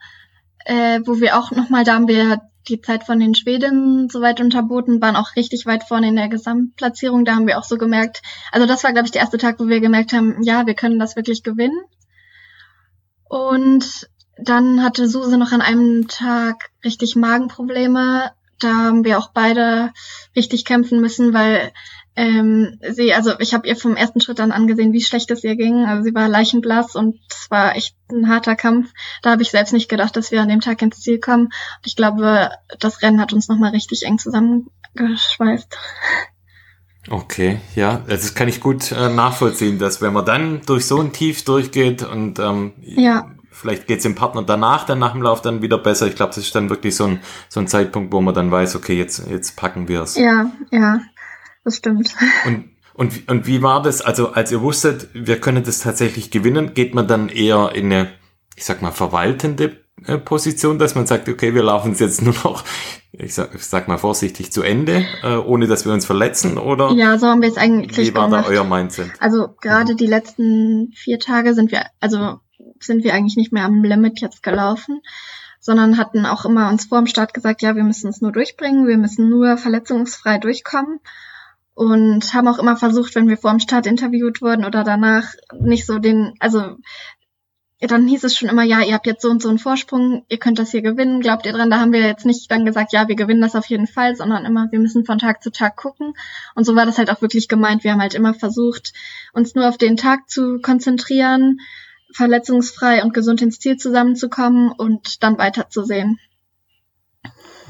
[0.64, 5.02] äh, wo wir auch nochmal, da haben wir die Zeit von den Schwedinnen soweit unterboten,
[5.02, 7.24] waren auch richtig weit vorne in der Gesamtplatzierung.
[7.24, 9.66] Da haben wir auch so gemerkt, also das war, glaube ich, der erste Tag, wo
[9.66, 11.80] wir gemerkt haben, ja, wir können das wirklich gewinnen.
[13.24, 18.30] Und dann hatte Suse noch an einem Tag richtig Magenprobleme.
[18.60, 19.92] Da haben wir auch beide
[20.36, 21.72] richtig kämpfen müssen, weil
[22.16, 25.56] ähm, sie, also ich habe ihr vom ersten Schritt an angesehen, wie schlecht es ihr
[25.56, 25.86] ging.
[25.86, 28.92] Also sie war leichenblass und es war echt ein harter Kampf.
[29.22, 31.44] Da habe ich selbst nicht gedacht, dass wir an dem Tag ins Ziel kommen.
[31.46, 35.76] Und ich glaube, das Rennen hat uns nochmal richtig eng zusammengeschweißt.
[37.08, 41.12] Okay, ja, das kann ich gut äh, nachvollziehen, dass wenn man dann durch so ein
[41.12, 43.30] Tief durchgeht und ähm, Ja.
[43.50, 46.06] Vielleicht geht's dem Partner danach, dann nach dem Lauf dann wieder besser.
[46.06, 48.76] Ich glaube, das ist dann wirklich so ein, so ein Zeitpunkt, wo man dann weiß,
[48.76, 50.16] okay, jetzt, jetzt packen wir es.
[50.16, 51.00] Ja, ja,
[51.64, 52.14] das stimmt.
[52.46, 54.02] Und, Und, und wie war das?
[54.02, 58.10] Also, als ihr wusstet, wir können das tatsächlich gewinnen, geht man dann eher in eine,
[58.56, 62.34] ich sag mal, verwaltende äh, Position, dass man sagt, okay, wir laufen es jetzt nur
[62.44, 62.62] noch,
[63.12, 66.92] ich sag, ich sag mal vorsichtig, zu Ende, äh, ohne dass wir uns verletzen, oder?
[66.92, 68.46] Ja, so haben wir es eigentlich Wie war gemacht.
[68.46, 69.10] da euer Mindset?
[69.18, 72.40] Also gerade die letzten vier Tage sind wir, also
[72.80, 75.00] sind wir eigentlich nicht mehr am Limit jetzt gelaufen,
[75.60, 78.86] sondern hatten auch immer uns vor dem Start gesagt, ja, wir müssen es nur durchbringen,
[78.86, 81.00] wir müssen nur verletzungsfrei durchkommen
[81.74, 85.86] und haben auch immer versucht, wenn wir vor dem Start interviewt wurden oder danach nicht
[85.86, 86.76] so den, also
[87.88, 90.38] dann hieß es schon immer, ja, ihr habt jetzt so und so einen Vorsprung, ihr
[90.38, 91.70] könnt das hier gewinnen, glaubt ihr dran?
[91.70, 94.44] Da haben wir jetzt nicht dann gesagt, ja, wir gewinnen das auf jeden Fall, sondern
[94.44, 96.12] immer, wir müssen von Tag zu Tag gucken.
[96.54, 97.82] Und so war das halt auch wirklich gemeint.
[97.82, 98.92] Wir haben halt immer versucht,
[99.32, 101.60] uns nur auf den Tag zu konzentrieren,
[102.14, 106.18] verletzungsfrei und gesund ins Ziel zusammenzukommen und dann weiterzusehen.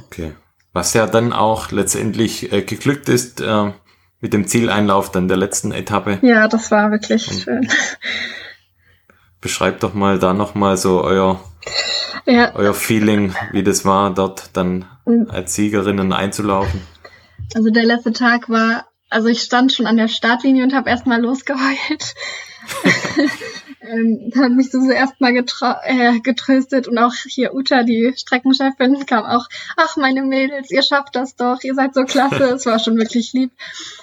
[0.06, 0.34] Okay.
[0.72, 3.72] Was ja dann auch letztendlich äh, geglückt ist äh,
[4.20, 6.18] mit dem Zieleinlauf dann der letzten Etappe.
[6.22, 7.68] Ja, das war wirklich Und- schön.
[9.40, 11.40] Beschreibt doch mal da nochmal so euer,
[12.26, 14.84] Ja, euer Feeling, wie das war, dort dann
[15.28, 16.82] als Siegerinnen einzulaufen.
[17.54, 21.20] also der letzte Tag war, also ich stand schon an der Startlinie und habe erstmal
[21.22, 22.14] losgeheult.
[23.90, 29.46] ähm, hat mich so erstmal äh, getröstet und auch hier Uta, die Streckenchefin, kam auch,
[29.76, 33.32] ach meine Mädels, ihr schafft das doch, ihr seid so klasse, es war schon wirklich
[33.32, 33.50] lieb.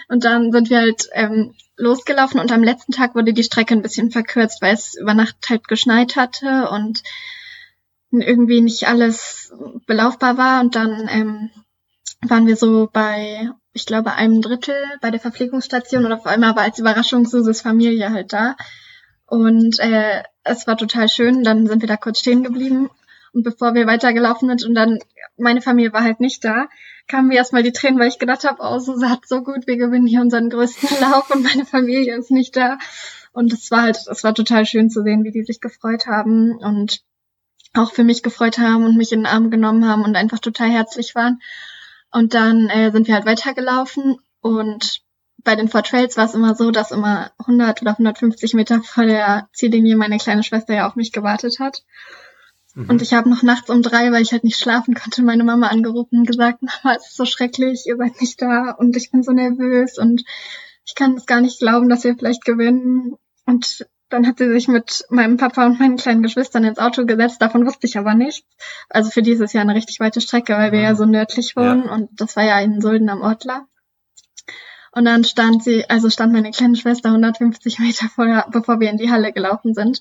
[0.10, 3.82] Und dann sind wir halt ähm, losgelaufen und am letzten Tag wurde die Strecke ein
[3.82, 7.04] bisschen verkürzt, weil es über Nacht halt geschneit hatte und
[8.12, 9.54] irgendwie nicht alles
[9.86, 11.50] belaufbar war und dann ähm,
[12.28, 16.63] waren wir so bei, ich glaube, einem Drittel bei der Verpflegungsstation und auf einmal war
[16.63, 18.56] als Überraschung Suses Familie halt da.
[19.27, 21.43] Und äh, es war total schön.
[21.43, 22.89] Dann sind wir da kurz stehen geblieben.
[23.33, 24.99] Und bevor wir weitergelaufen sind und dann,
[25.37, 26.67] meine Familie war halt nicht da,
[27.07, 29.77] kamen mir erstmal die Tränen, weil ich gedacht habe, oh, Suse hat so gut, wir
[29.77, 32.79] gewinnen hier unseren größten Lauf und meine Familie ist nicht da.
[33.33, 36.57] Und es war halt, es war total schön zu sehen, wie die sich gefreut haben
[36.57, 37.03] und
[37.73, 40.69] auch für mich gefreut haben und mich in den Arm genommen haben und einfach total
[40.69, 41.39] herzlich waren.
[42.11, 45.01] Und dann äh, sind wir halt weitergelaufen und
[45.47, 49.05] bei den Four Trails war es immer so, dass immer 100 oder 150 Meter vor
[49.05, 51.83] der Ziellinie meine kleine Schwester ja auf mich gewartet hat.
[52.75, 52.89] Mhm.
[52.89, 55.67] Und ich habe noch nachts um drei, weil ich halt nicht schlafen konnte, meine Mama
[55.67, 59.23] angerufen und gesagt, Mama, es ist so schrecklich, ihr seid nicht da und ich bin
[59.23, 60.25] so nervös und
[60.86, 63.15] ich kann es gar nicht glauben, dass wir vielleicht gewinnen.
[63.45, 67.41] Und dann hat sie sich mit meinem Papa und meinen kleinen Geschwistern ins Auto gesetzt.
[67.41, 68.45] Davon wusste ich aber nichts.
[68.89, 72.10] Also für dieses Jahr eine richtig weite Strecke, weil wir ja so nördlich wohnen und
[72.19, 73.65] das war ja in Sulden am Ortler.
[74.97, 78.97] Und dann stand sie, also stand meine kleine Schwester 150 Meter vorher, bevor wir in
[78.97, 79.99] die Halle gelaufen sind.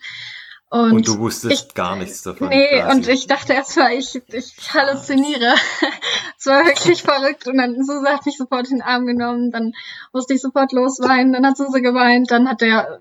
[0.68, 2.48] Und, Und du wusstest ich- gar nichts davon.
[2.48, 2.96] Nee, quasi.
[2.96, 5.54] und ich dachte erst mal, ich, ich halluziniere.
[6.38, 7.46] es war wirklich verrückt.
[7.46, 9.52] Und dann Suse hat mich sofort in den Arm genommen.
[9.52, 9.74] Dann
[10.12, 11.32] musste ich sofort losweinen.
[11.34, 12.32] Dann hat Suse geweint.
[12.32, 12.98] Dann hat der,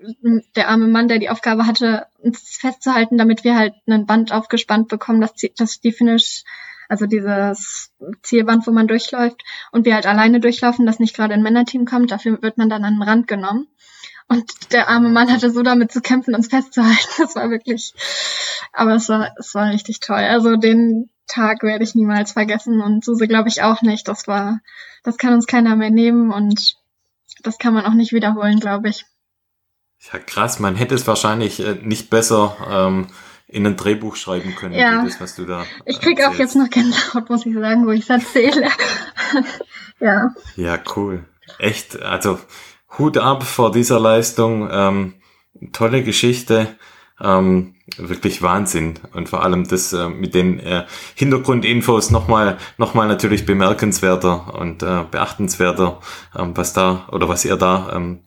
[0.54, 4.86] der arme Mann, der die Aufgabe hatte, uns festzuhalten, damit wir halt ein Band aufgespannt
[4.88, 6.44] bekommen, dass, die- dass die Finish,
[6.88, 11.42] also dieses Zielband, wo man durchläuft, und wir halt alleine durchlaufen, dass nicht gerade ein
[11.42, 12.10] Männerteam kommt.
[12.10, 13.68] Dafür wird man dann an den Rand genommen.
[14.28, 17.12] Und der arme Mann hatte so damit zu kämpfen, uns festzuhalten.
[17.18, 17.94] Das war wirklich,
[18.72, 20.16] aber es war, es war richtig toll.
[20.16, 24.08] Also den Tag werde ich niemals vergessen und Suse glaube ich auch nicht.
[24.08, 24.60] Das war,
[25.02, 26.76] das kann uns keiner mehr nehmen und
[27.42, 29.04] das kann man auch nicht wiederholen, glaube ich.
[30.12, 33.08] Ja, krass, man hätte es wahrscheinlich äh, nicht besser ähm,
[33.48, 35.04] in ein Drehbuch schreiben können, Ja.
[35.04, 35.64] das, was du da.
[35.84, 36.40] Ich krieg auch erzählst.
[36.40, 38.68] jetzt noch Gänsehaut, muss ich sagen, wo ich es erzähle.
[40.00, 40.34] ja.
[40.56, 41.24] Ja, cool.
[41.58, 42.38] Echt, also
[42.98, 44.68] Hut ab vor dieser Leistung.
[44.70, 45.14] Ähm,
[45.72, 46.76] tolle Geschichte.
[47.20, 48.94] Ähm, wirklich Wahnsinn.
[49.14, 54.82] Und vor allem das äh, mit den äh, Hintergrundinfos nochmal noch mal natürlich bemerkenswerter und
[54.82, 56.00] äh, beachtenswerter,
[56.36, 58.20] ähm, was da oder was ihr da ähm,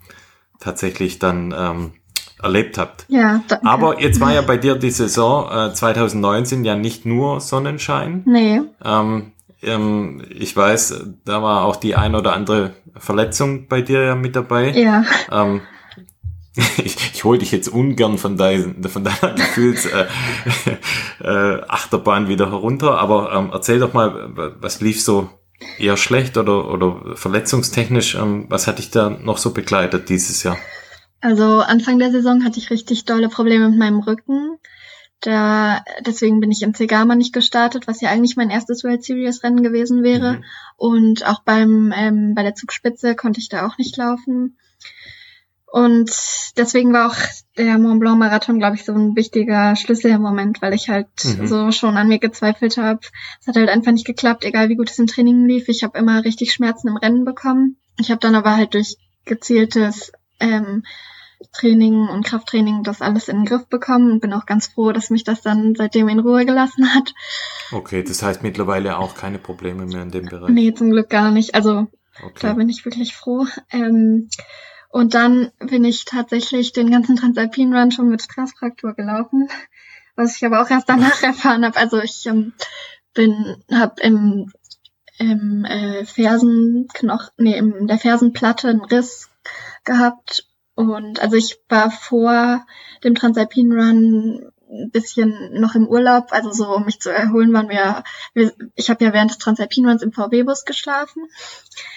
[0.60, 1.93] tatsächlich dann ähm,
[2.41, 3.06] erlebt habt.
[3.10, 3.65] Ja, danke.
[3.65, 8.23] Aber jetzt war ja bei dir die Saison äh, 2019 ja nicht nur Sonnenschein.
[8.25, 14.04] Nee, Ähm, ähm, ich weiß, da war auch die ein oder andere Verletzung bei dir
[14.04, 14.71] ja mit dabei.
[14.71, 15.04] ja.
[15.32, 15.62] Ähm,
[16.78, 20.06] ich ich hole dich jetzt ungern von, dein, von deiner Gefühls äh,
[21.21, 25.30] äh, Achterbahn wieder herunter, aber ähm, erzähl doch mal, was lief so
[25.78, 28.15] eher schlecht oder, oder verletzungstechnisch?
[28.15, 30.58] Ähm, was hat dich da noch so begleitet dieses Jahr?
[31.21, 34.58] Also Anfang der Saison hatte ich richtig dolle Probleme mit meinem Rücken.
[35.21, 39.43] Da, deswegen bin ich in Zegama nicht gestartet, was ja eigentlich mein erstes World Series
[39.43, 40.36] Rennen gewesen wäre.
[40.36, 40.43] Mhm.
[40.77, 44.58] Und auch beim ähm, bei der Zugspitze konnte ich da auch nicht laufen.
[45.71, 46.10] Und
[46.58, 47.15] deswegen war auch
[47.58, 51.47] der Mont Blanc Marathon, glaube ich, so ein wichtiger Schlüsselmoment, weil ich halt Mhm.
[51.47, 53.01] so schon an mir gezweifelt habe.
[53.41, 55.67] Es hat halt einfach nicht geklappt, egal wie gut es im Training lief.
[55.67, 57.75] Ich habe immer richtig Schmerzen im Rennen bekommen.
[57.99, 60.84] Ich habe dann aber halt durch gezieltes ähm,
[61.54, 65.10] Training und Krafttraining das alles in den Griff bekommen und bin auch ganz froh, dass
[65.10, 67.13] mich das dann seitdem in Ruhe gelassen hat.
[67.71, 70.49] Okay, das heißt mittlerweile auch keine Probleme mehr in dem Bereich.
[70.49, 71.56] Nee, zum Glück gar nicht.
[71.56, 71.88] Also
[72.21, 72.39] okay.
[72.41, 73.45] da bin ich wirklich froh.
[73.71, 74.30] Ähm,
[74.89, 79.47] und dann bin ich tatsächlich den ganzen Transalpin Run schon mit Stressfraktur gelaufen,
[80.15, 81.78] was ich aber auch erst danach erfahren habe.
[81.78, 82.54] Also ich ähm,
[83.13, 84.52] bin, habe im,
[85.19, 89.30] im äh, Fersenknoch, nee, in der Fersenplatte einen Riss
[89.84, 90.45] gehabt.
[90.75, 92.65] Und also ich war vor
[93.04, 97.69] dem Transalpin Run ein bisschen noch im Urlaub, also so um mich zu erholen, waren
[97.69, 101.23] wir, wir ich habe ja während des Transalpin Runs im VW-Bus geschlafen.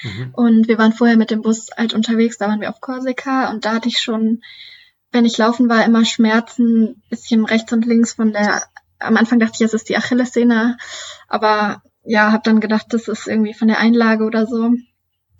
[0.02, 0.30] Mhm.
[0.32, 3.50] und wir waren vorher mit dem Bus halt unterwegs, da waren wir auf Korsika.
[3.50, 4.42] Und da hatte ich schon,
[5.10, 8.62] wenn ich laufen war, immer Schmerzen, bisschen rechts und links von der,
[8.98, 10.78] am Anfang dachte ich, es ist die Achillessehne,
[11.28, 14.72] aber ja, habe dann gedacht, das ist irgendwie von der Einlage oder so.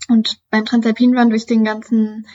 [0.09, 2.27] Und beim Transalpin Run durch den ganzen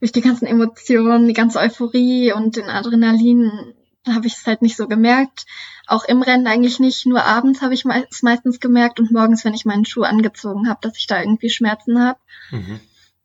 [0.00, 3.74] durch die ganzen Emotionen, die ganze Euphorie und den Adrenalin
[4.06, 5.44] habe ich es halt nicht so gemerkt.
[5.86, 7.06] Auch im Rennen eigentlich nicht.
[7.06, 10.78] Nur abends habe ich es meistens gemerkt und morgens, wenn ich meinen Schuh angezogen habe,
[10.82, 12.18] dass ich da irgendwie Schmerzen habe.
[12.50, 12.80] Mhm.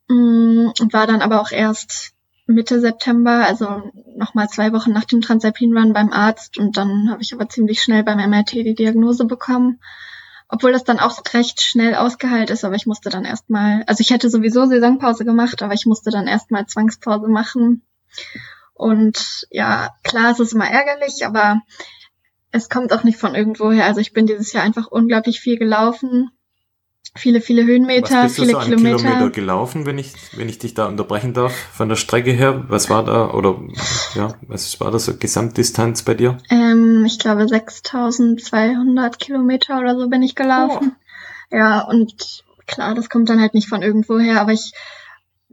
[0.07, 2.13] Mm, und war dann aber auch erst
[2.45, 7.21] Mitte September, also nochmal zwei Wochen nach dem Transalpin Run beim Arzt und dann habe
[7.21, 9.79] ich aber ziemlich schnell beim MRT die Diagnose bekommen
[10.47, 14.09] obwohl das dann auch recht schnell ausgeheilt ist, aber ich musste dann erstmal, also ich
[14.11, 17.83] hätte sowieso Saisonpause gemacht, aber ich musste dann erstmal Zwangspause machen.
[18.73, 21.61] Und ja, klar, es ist immer ärgerlich, aber
[22.51, 23.85] es kommt auch nicht von irgendwoher.
[23.85, 26.31] Also ich bin dieses Jahr einfach unglaublich viel gelaufen
[27.15, 28.97] viele, viele Höhenmeter, was bist viele du so Kilometer.
[28.97, 32.65] Kilometer gelaufen, wenn ich, wenn ich dich da unterbrechen darf, von der Strecke her.
[32.69, 33.59] Was war da, oder
[34.15, 36.37] ja, was war da so Gesamtdistanz bei dir?
[36.49, 40.95] Ähm, ich glaube 6200 Kilometer oder so bin ich gelaufen.
[41.51, 41.55] Oh.
[41.55, 44.73] Ja, und klar, das kommt dann halt nicht von irgendwoher, aber ich,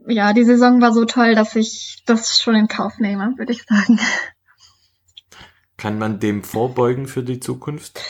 [0.07, 3.63] ja, die Saison war so toll, dass ich das schon in Kauf nehme, würde ich
[3.63, 3.99] sagen.
[5.77, 8.01] Kann man dem vorbeugen für die Zukunft?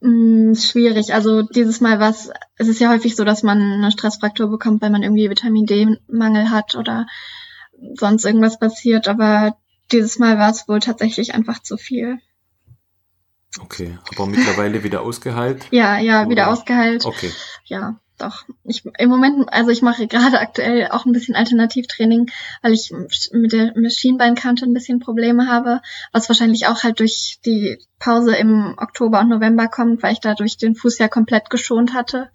[0.00, 1.14] Mh, mm, schwierig.
[1.14, 4.90] Also dieses Mal was, es ist ja häufig so, dass man eine Stressfraktur bekommt, weil
[4.90, 7.06] man irgendwie Vitamin D-Mangel hat oder
[7.94, 9.56] sonst irgendwas passiert, aber
[9.92, 12.18] dieses Mal war es wohl tatsächlich einfach zu viel.
[13.58, 15.66] Okay, aber mittlerweile wieder ausgeheilt?
[15.72, 17.04] ja, ja, wieder ausgeheilt.
[17.04, 17.32] Okay.
[17.64, 18.44] Ja doch.
[18.64, 22.30] Ich im Moment, also ich mache gerade aktuell auch ein bisschen Alternativtraining,
[22.62, 22.92] weil ich
[23.32, 25.80] mit der Schienbeinkante ein bisschen Probleme habe,
[26.12, 30.56] was wahrscheinlich auch halt durch die Pause im Oktober und November kommt, weil ich dadurch
[30.56, 32.30] den Fuß ja komplett geschont hatte.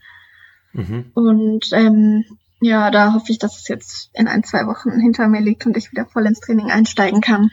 [0.73, 1.11] Mhm.
[1.13, 2.25] Und ähm,
[2.61, 5.77] ja, da hoffe ich, dass es jetzt in ein, zwei Wochen hinter mir liegt und
[5.77, 7.51] ich wieder voll ins Training einsteigen kann.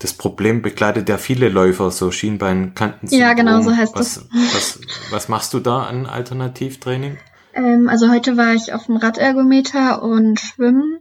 [0.00, 3.06] Das Problem begleitet ja viele Läufer, so Schienbeinkanten.
[3.10, 4.28] Ja, genau, so heißt was, das.
[4.54, 7.18] Was, was machst du da an Alternativtraining?
[7.52, 11.00] Ähm, also heute war ich auf dem Radergometer und Schwimmen.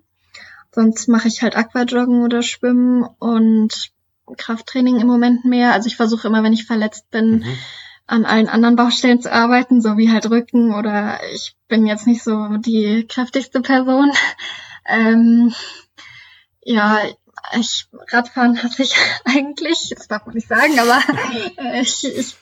[0.76, 3.92] Sonst mache ich halt Aquajoggen oder Schwimmen und
[4.36, 5.72] Krafttraining im Moment mehr.
[5.72, 7.58] Also ich versuche immer, wenn ich verletzt bin, mhm.
[8.06, 12.22] an allen anderen Baustellen zu arbeiten, so wie halt Rücken oder ich bin jetzt nicht
[12.22, 14.12] so die kräftigste Person.
[14.92, 15.54] Ähm,
[16.64, 16.98] ja,
[17.60, 21.00] ich Radfahren hatte ich eigentlich, das darf man nicht sagen, aber
[21.58, 22.36] äh, ich, ich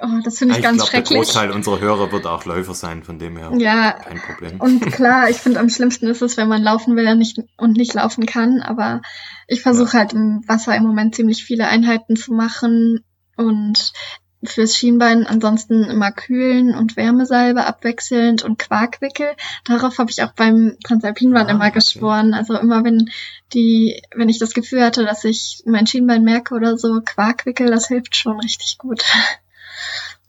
[0.00, 1.08] oh, das finde ich, ich ganz glaub, schrecklich.
[1.08, 4.60] Der Großteil unserer Hörer wird auch Läufer sein, von dem her ja, kein Problem.
[4.60, 7.94] Und klar, ich finde am schlimmsten ist es, wenn man laufen will nicht, und nicht
[7.94, 9.02] laufen kann, aber
[9.46, 10.00] ich versuche ja.
[10.00, 13.04] halt im Wasser im Moment ziemlich viele Einheiten zu machen
[13.36, 13.92] und
[14.42, 19.32] fürs Schienbein ansonsten immer kühlen und Wärmesalbe abwechselnd und Quarkwickel.
[19.64, 22.32] Darauf habe ich auch beim Transalpinbahn ah, immer geschworen.
[22.32, 23.10] Also immer wenn
[23.52, 27.88] die, wenn ich das Gefühl hatte, dass ich mein Schienbein merke oder so, Quarkwickel, das
[27.88, 29.02] hilft schon richtig gut.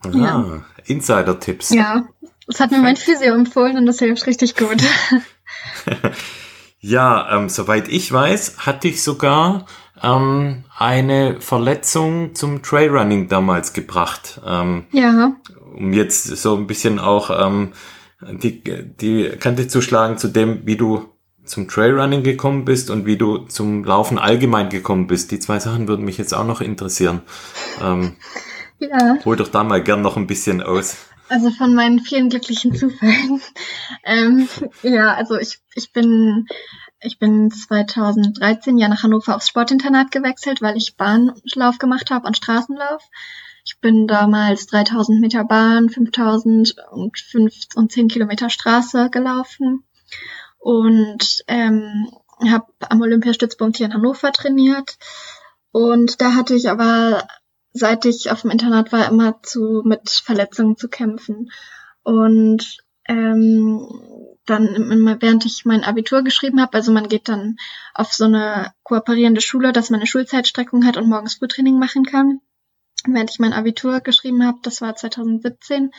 [0.04, 0.64] Ah, ja.
[0.86, 1.70] Insider-Tipps.
[1.70, 2.08] Ja,
[2.48, 4.82] das hat mir mein Physio empfohlen und das hilft richtig gut.
[6.80, 9.66] ja, ähm, soweit ich weiß, hatte ich sogar
[10.04, 14.42] ähm, eine Verletzung zum Trailrunning damals gebracht.
[14.46, 15.36] Ähm, ja.
[15.76, 17.74] Um jetzt so ein bisschen auch ähm,
[18.22, 21.10] die, die Kante zu schlagen zu dem, wie du
[21.44, 25.32] zum Trailrunning gekommen bist und wie du zum Laufen allgemein gekommen bist.
[25.32, 27.22] Die zwei Sachen würden mich jetzt auch noch interessieren.
[27.82, 28.16] Ähm,
[28.80, 29.18] ja.
[29.26, 30.98] Hol doch da mal gern noch ein bisschen aus.
[31.30, 33.42] Also von meinen vielen glücklichen Zufällen.
[34.04, 34.50] ähm,
[34.84, 36.46] ja, also ich, ich bin
[37.02, 42.38] ich bin 2013 ja nach Hannover aufs Sportinternat gewechselt, weil ich Bahnlauf gemacht habe und
[42.38, 43.04] Straßenlauf.
[43.66, 49.84] Ich bin damals 3000 Meter Bahn, 5000 und 5 und 10 Kilometer Straße gelaufen
[50.60, 52.08] und ähm,
[52.50, 54.98] habe am Olympiastützpunkt hier in Hannover trainiert.
[55.72, 57.28] Und da hatte ich aber,
[57.72, 61.52] seit ich auf dem Internat war, immer zu mit Verletzungen zu kämpfen.
[62.04, 63.88] Und ähm,
[64.46, 67.58] dann, während ich mein Abitur geschrieben habe, also man geht dann
[67.94, 72.42] auf so eine kooperierende Schule, dass man eine Schulzeitstreckung hat und morgens Frühtraining machen kann.
[73.06, 75.92] Während ich mein Abitur geschrieben habe, das war 2017,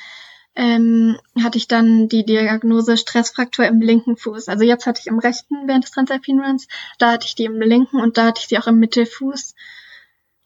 [0.54, 4.48] ähm, hatte ich dann die Diagnose Stressfraktur im linken Fuß.
[4.48, 7.60] Also jetzt hatte ich im rechten während des Transalpine Runs, da hatte ich die im
[7.60, 9.54] linken und da hatte ich sie auch im Mittelfuß.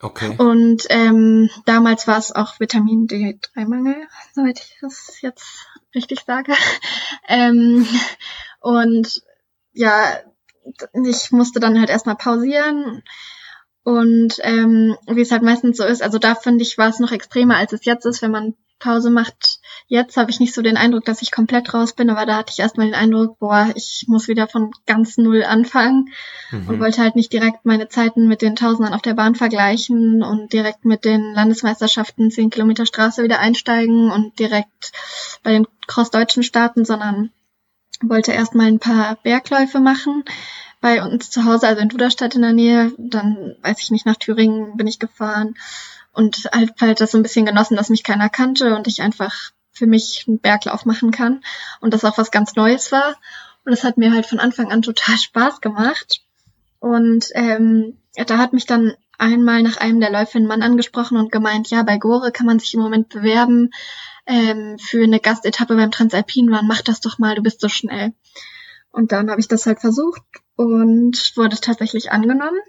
[0.00, 0.37] Okay.
[0.37, 6.53] Und ähm, damals war es auch Vitamin D3-Mangel, soweit ich das jetzt richtig sage.
[7.29, 7.87] ähm,
[8.61, 9.22] und
[9.72, 10.18] ja,
[10.92, 13.03] ich musste dann halt erstmal pausieren.
[13.85, 17.12] Und ähm, wie es halt meistens so ist, also da finde ich, war es noch
[17.12, 19.61] extremer, als es jetzt ist, wenn man Pause macht.
[19.87, 22.53] Jetzt habe ich nicht so den Eindruck, dass ich komplett raus bin, aber da hatte
[22.53, 26.11] ich erstmal den Eindruck, boah, ich muss wieder von ganz null anfangen
[26.51, 26.69] mhm.
[26.69, 30.53] und wollte halt nicht direkt meine Zeiten mit den Tausendern auf der Bahn vergleichen und
[30.53, 34.93] direkt mit den Landesmeisterschaften 10 Kilometer Straße wieder einsteigen und direkt
[35.43, 37.31] bei den Crossdeutschen starten, sondern
[38.03, 40.25] wollte erstmal ein paar Bergläufe machen
[40.81, 42.93] bei uns zu Hause, also in Duderstadt in der Nähe.
[42.99, 45.55] Dann, weiß ich nicht, nach Thüringen bin ich gefahren
[46.16, 49.50] und halt, halt das so ein bisschen genossen, dass mich keiner kannte und ich einfach
[49.70, 51.42] für mich einen Berglauf machen kann
[51.81, 53.16] und das auch was ganz Neues war.
[53.66, 56.22] Und es hat mir halt von Anfang an total Spaß gemacht.
[56.79, 61.31] Und ähm, da hat mich dann einmal nach einem der Läufe ein Mann angesprochen und
[61.31, 63.70] gemeint, ja, bei Gore kann man sich im Moment bewerben
[64.26, 66.66] ähm, für eine Gastetappe beim Transalpin Run.
[66.66, 68.14] Mach das doch mal, du bist so schnell.
[68.90, 70.22] Und dann habe ich das halt versucht
[70.57, 72.61] und wurde tatsächlich angenommen.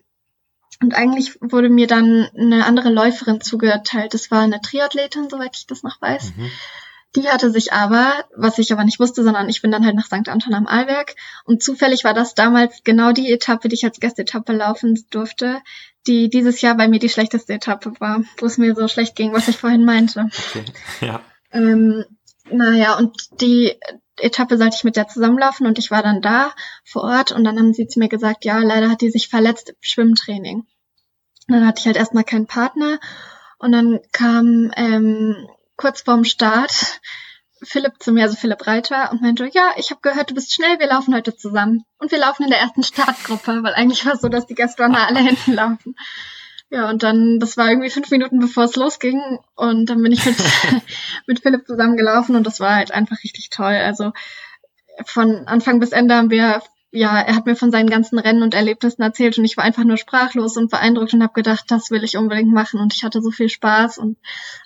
[0.81, 4.13] Und eigentlich wurde mir dann eine andere Läuferin zugeteilt.
[4.13, 6.33] Das war eine Triathletin, soweit ich das noch weiß.
[6.35, 6.51] Mhm.
[7.15, 10.05] Die hatte sich aber, was ich aber nicht wusste, sondern ich bin dann halt nach
[10.05, 10.29] St.
[10.29, 11.15] Anton am Arlberg.
[11.45, 15.61] Und zufällig war das damals genau die Etappe, die ich als Gastetappe laufen durfte,
[16.05, 19.33] die dieses Jahr bei mir die schlechteste Etappe war, wo es mir so schlecht ging,
[19.33, 20.29] was ich vorhin meinte.
[20.49, 20.65] Okay.
[21.01, 21.21] Ja.
[21.51, 22.03] Ähm,
[22.51, 23.79] naja, und die
[24.19, 26.53] Etappe sollte ich mit der zusammenlaufen und ich war dann da
[26.83, 29.69] vor Ort und dann haben sie zu mir gesagt, ja, leider hat die sich verletzt
[29.69, 30.65] im Schwimmtraining.
[31.47, 32.99] Und dann hatte ich halt erstmal keinen Partner
[33.57, 36.99] und dann kam ähm, kurz vorm Start
[37.63, 40.79] Philipp zu mir, also Philipp Reiter, und meinte, ja, ich habe gehört, du bist schnell,
[40.79, 41.83] wir laufen heute zusammen.
[41.97, 45.07] Und wir laufen in der ersten Startgruppe, weil eigentlich war es so, dass die Gastrunner
[45.07, 45.95] alle hinten laufen.
[46.69, 49.21] Ja, und dann, das war irgendwie fünf Minuten bevor es losging.
[49.55, 50.35] Und dann bin ich mit,
[51.27, 53.75] mit Philipp zusammengelaufen und das war halt einfach richtig toll.
[53.75, 54.11] Also
[55.05, 58.53] von Anfang bis Ende haben wir, ja, er hat mir von seinen ganzen Rennen und
[58.53, 62.03] Erlebnissen erzählt und ich war einfach nur sprachlos und beeindruckt und habe gedacht, das will
[62.03, 62.81] ich unbedingt machen.
[62.81, 64.17] Und ich hatte so viel Spaß und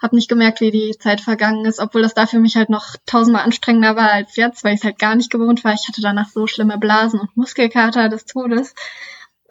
[0.01, 2.95] habe nicht gemerkt, wie die Zeit vergangen ist, obwohl das da für mich halt noch
[3.05, 5.73] tausendmal anstrengender war als jetzt, weil ich es halt gar nicht gewohnt war.
[5.73, 8.73] Ich hatte danach so schlimme Blasen und Muskelkater des Todes.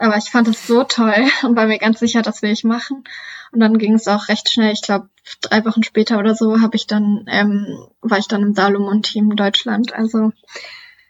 [0.00, 3.04] Aber ich fand es so toll und war mir ganz sicher, das will ich machen.
[3.52, 4.72] Und dann ging es auch recht schnell.
[4.72, 5.08] Ich glaube,
[5.40, 7.66] drei Wochen später oder so habe ich dann, ähm,
[8.00, 9.92] war ich dann im Salomon-Team Deutschland.
[9.92, 10.32] Also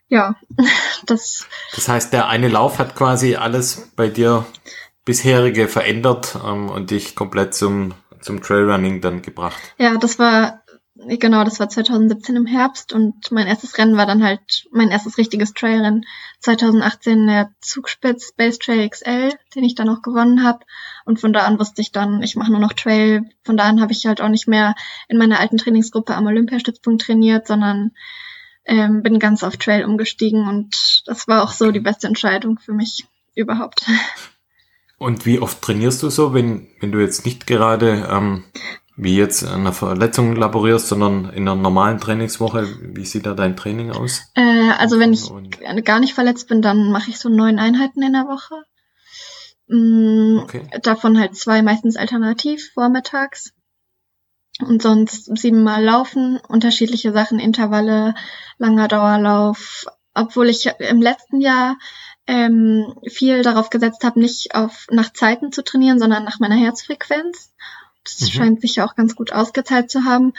[0.09, 0.35] ja,
[1.07, 1.47] das.
[1.75, 4.45] Das heißt, der eine Lauf hat quasi alles bei dir
[5.05, 9.61] bisherige verändert ähm, und dich komplett zum zum Trailrunning dann gebracht.
[9.79, 10.60] Ja, das war
[11.07, 15.19] genau, das war 2017 im Herbst und mein erstes Rennen war dann halt mein erstes
[15.19, 16.05] richtiges Trailrennen
[16.41, 20.61] 2018 der Zugspitz Space Trail XL, den ich dann auch gewonnen habe
[21.05, 23.29] und von da an wusste ich dann, ich mache nur noch Trail.
[23.45, 24.75] Von da an habe ich halt auch nicht mehr
[25.09, 27.93] in meiner alten Trainingsgruppe am Olympiastützpunkt trainiert, sondern
[28.65, 32.73] ähm, bin ganz auf Trail umgestiegen und das war auch so die beste Entscheidung für
[32.73, 33.85] mich überhaupt.
[34.99, 38.45] Und wie oft trainierst du so, wenn, wenn du jetzt nicht gerade ähm,
[39.03, 42.69] wie jetzt an einer Verletzung laborierst, sondern in einer normalen Trainingswoche.
[42.83, 44.23] Wie sieht da dein Training aus?
[44.35, 48.03] Äh, also wenn ich Und gar nicht verletzt bin, dann mache ich so neun Einheiten
[48.03, 48.63] in der Woche.
[49.69, 50.69] Mm, okay.
[50.83, 53.55] Davon halt zwei meistens alternativ vormittags.
[54.61, 58.15] Und sonst siebenmal laufen, unterschiedliche Sachen, Intervalle,
[58.59, 59.87] langer Dauerlauf.
[60.13, 61.79] Obwohl ich im letzten Jahr
[62.27, 67.55] ähm, viel darauf gesetzt habe, nicht auf nach Zeiten zu trainieren, sondern nach meiner Herzfrequenz.
[68.05, 68.27] Das mhm.
[68.27, 70.33] scheint sich ja auch ganz gut ausgezahlt zu haben.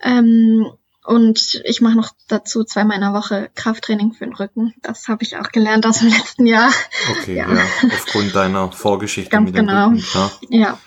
[0.00, 0.66] Ähm,
[1.04, 4.74] und ich mache noch dazu zwei meiner Woche Krafttraining für den Rücken.
[4.82, 6.70] Das habe ich auch gelernt aus dem letzten Jahr.
[7.10, 7.62] Okay, ja, ja
[7.94, 9.88] aufgrund deiner Vorgeschichte ganz mit dem genau.
[9.88, 10.04] Rücken.
[10.12, 10.30] Ja.
[10.50, 10.78] ja.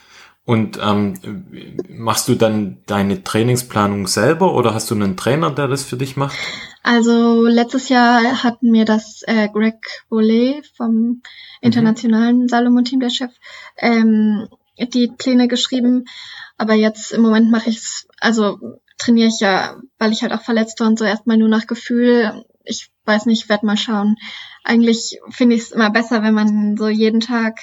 [0.43, 5.83] Und ähm, machst du dann deine Trainingsplanung selber oder hast du einen Trainer, der das
[5.83, 6.37] für dich macht?
[6.83, 11.21] Also letztes Jahr hat mir das äh, Greg Volet vom mhm.
[11.61, 12.47] internationalen mhm.
[12.47, 13.31] Salomon-Team, der Chef,
[13.77, 14.47] ähm,
[14.89, 16.05] die Pläne geschrieben.
[16.57, 20.41] Aber jetzt im Moment mache ich es, also trainiere ich ja, weil ich halt auch
[20.41, 22.45] verletzt war und so erstmal nur nach Gefühl.
[22.63, 24.15] Ich weiß nicht, werde mal schauen.
[24.63, 27.59] Eigentlich finde ich es immer besser, wenn man so jeden Tag,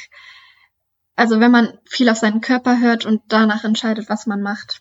[1.14, 4.80] also wenn man viel auf seinen Körper hört und danach entscheidet, was man macht.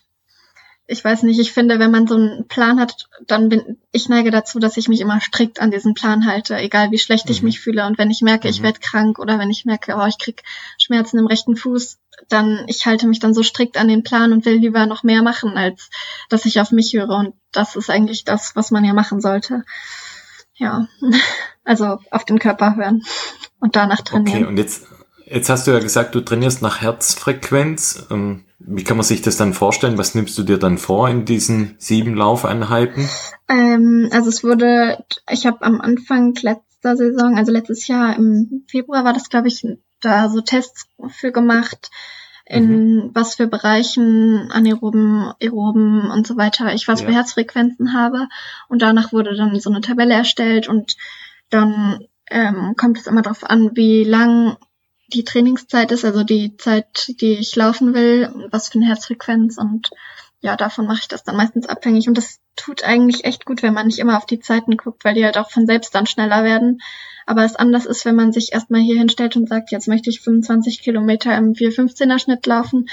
[0.90, 4.30] Ich weiß nicht, ich finde, wenn man so einen Plan hat, dann bin ich neige
[4.30, 7.32] dazu, dass ich mich immer strikt an diesen Plan halte, egal wie schlecht mhm.
[7.32, 7.86] ich mich fühle.
[7.86, 8.54] Und wenn ich merke, mhm.
[8.54, 10.42] ich werde krank oder wenn ich merke, oh, ich krieg
[10.78, 11.98] Schmerzen im rechten Fuß,
[12.30, 15.22] dann ich halte mich dann so strikt an den Plan und will lieber noch mehr
[15.22, 15.90] machen, als
[16.30, 17.10] dass ich auf mich höre.
[17.10, 19.64] Und das ist eigentlich das, was man ja machen sollte.
[20.54, 20.88] Ja,
[21.64, 23.02] also auf den Körper hören
[23.60, 24.38] und danach trainieren.
[24.38, 24.86] Okay, und jetzt
[25.30, 28.06] Jetzt hast du ja gesagt, du trainierst nach Herzfrequenz.
[28.10, 29.98] Ähm, wie kann man sich das dann vorstellen?
[29.98, 33.08] Was nimmst du dir dann vor in diesen sieben Laufeinheiten?
[33.48, 39.04] Ähm, also es wurde, ich habe am Anfang letzter Saison, also letztes Jahr im Februar
[39.04, 39.66] war das, glaube ich,
[40.00, 41.90] da so Tests für gemacht,
[42.46, 43.10] in mhm.
[43.12, 47.06] was für Bereichen anaeroben, aeroben und so weiter ich was ja.
[47.06, 48.28] für Herzfrequenzen habe.
[48.68, 50.96] Und danach wurde dann so eine Tabelle erstellt und
[51.50, 52.00] dann
[52.30, 54.56] ähm, kommt es immer darauf an, wie lang
[55.08, 59.90] die Trainingszeit ist, also die Zeit, die ich laufen will, was für eine Herzfrequenz und
[60.40, 63.74] ja, davon mache ich das dann meistens abhängig und das tut eigentlich echt gut, wenn
[63.74, 66.44] man nicht immer auf die Zeiten guckt, weil die halt auch von selbst dann schneller
[66.44, 66.80] werden.
[67.26, 70.20] Aber es anders ist, wenn man sich erstmal hier hinstellt und sagt, jetzt möchte ich
[70.20, 72.88] 25 Kilometer im 415er Schnitt laufen,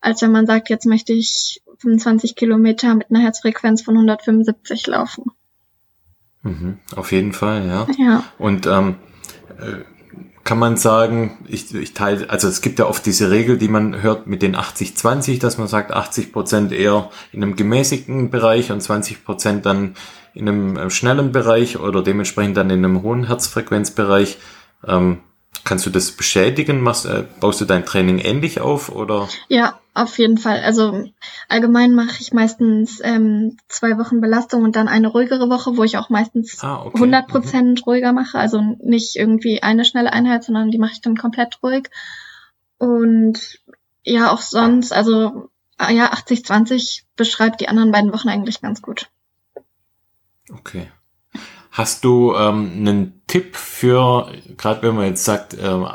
[0.00, 5.24] als wenn man sagt, jetzt möchte ich 25 Kilometer mit einer Herzfrequenz von 175 laufen.
[6.42, 7.86] Mhm, auf jeden Fall, ja.
[7.98, 8.24] Ja.
[8.38, 8.96] Und ähm,
[9.58, 9.84] äh,
[10.44, 14.02] kann man sagen, ich, ich teile, also es gibt ja oft diese Regel, die man
[14.02, 18.80] hört mit den 80-20, dass man sagt, 80 Prozent eher in einem gemäßigten Bereich und
[18.80, 19.94] 20 Prozent dann
[20.34, 24.38] in einem äh, schnellen Bereich oder dementsprechend dann in einem hohen Herzfrequenzbereich.
[24.86, 25.18] Ähm,
[25.64, 26.80] Kannst du das beschädigen?
[26.80, 29.28] Machst, äh, baust du dein Training ähnlich auf oder?
[29.48, 30.60] Ja, auf jeden Fall.
[30.60, 31.10] Also
[31.48, 35.98] allgemein mache ich meistens ähm, zwei Wochen Belastung und dann eine ruhigere Woche, wo ich
[35.98, 36.96] auch meistens ah, okay.
[36.96, 37.84] 100 Prozent mhm.
[37.84, 38.38] ruhiger mache.
[38.38, 41.90] Also nicht irgendwie eine schnelle Einheit, sondern die mache ich dann komplett ruhig.
[42.78, 43.60] Und
[44.02, 49.08] ja, auch sonst, also ah, ja, 80-20 beschreibt die anderen beiden Wochen eigentlich ganz gut.
[50.50, 50.90] Okay.
[51.70, 55.86] Hast du ähm, einen Tipp für, gerade wenn man jetzt sagt, ähm,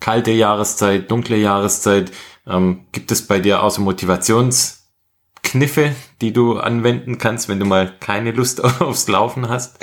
[0.00, 2.10] kalte Jahreszeit, dunkle Jahreszeit,
[2.46, 7.92] ähm, gibt es bei dir auch so Motivationskniffe, die du anwenden kannst, wenn du mal
[8.00, 9.78] keine Lust aufs Laufen hast?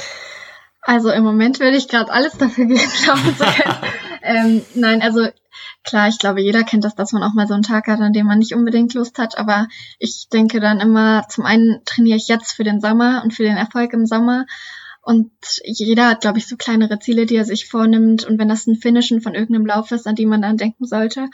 [0.81, 3.77] Also im Moment würde ich gerade alles dafür geben, laufen zu können.
[4.23, 5.27] ähm, nein, also
[5.83, 8.13] klar, ich glaube, jeder kennt das, dass man auch mal so einen Tag hat, an
[8.13, 9.37] dem man nicht unbedingt Lust hat.
[9.37, 9.67] Aber
[9.99, 13.57] ich denke dann immer, zum einen trainiere ich jetzt für den Sommer und für den
[13.57, 14.45] Erfolg im Sommer.
[15.01, 15.31] Und
[15.63, 18.25] jeder hat, glaube ich, so kleinere Ziele, die er sich vornimmt.
[18.25, 21.27] Und wenn das ein Finishen von irgendeinem Lauf ist, an die man dann denken sollte.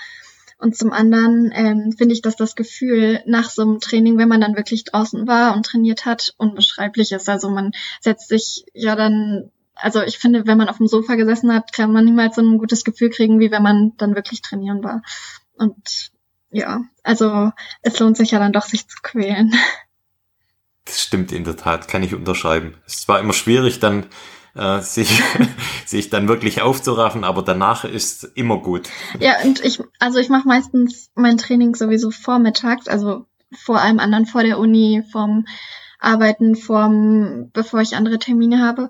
[0.63, 4.39] Und zum anderen ähm, finde ich, dass das Gefühl nach so einem Training, wenn man
[4.39, 7.27] dann wirklich draußen war und trainiert hat, unbeschreiblich ist.
[7.27, 11.53] Also man setzt sich ja dann, also ich finde, wenn man auf dem Sofa gesessen
[11.53, 14.85] hat, kann man niemals so ein gutes Gefühl kriegen, wie wenn man dann wirklich trainieren
[14.85, 15.01] war.
[15.57, 16.13] Und
[16.49, 17.51] ja, also
[17.81, 19.53] es lohnt sich ja dann doch, sich zu quälen.
[20.85, 22.75] Das stimmt in der Tat, kann ich unterschreiben.
[22.85, 24.05] Es war immer schwierig, dann
[24.55, 25.21] äh, sich,
[25.85, 28.89] sich dann wirklich aufzuraffen, aber danach ist immer gut.
[29.19, 33.25] Ja, und ich, also ich mache meistens mein Training sowieso vormittags, also
[33.55, 35.45] vor allem anderen vor der Uni, vorm
[35.99, 38.89] Arbeiten, vorm, bevor ich andere Termine habe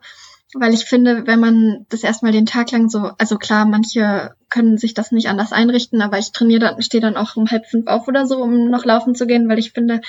[0.54, 4.78] weil ich finde, wenn man das erstmal den Tag lang so, also klar, manche können
[4.78, 7.88] sich das nicht anders einrichten, aber ich trainiere dann, stehe dann auch um halb fünf
[7.88, 10.02] auf oder so, um noch laufen zu gehen, weil ich finde,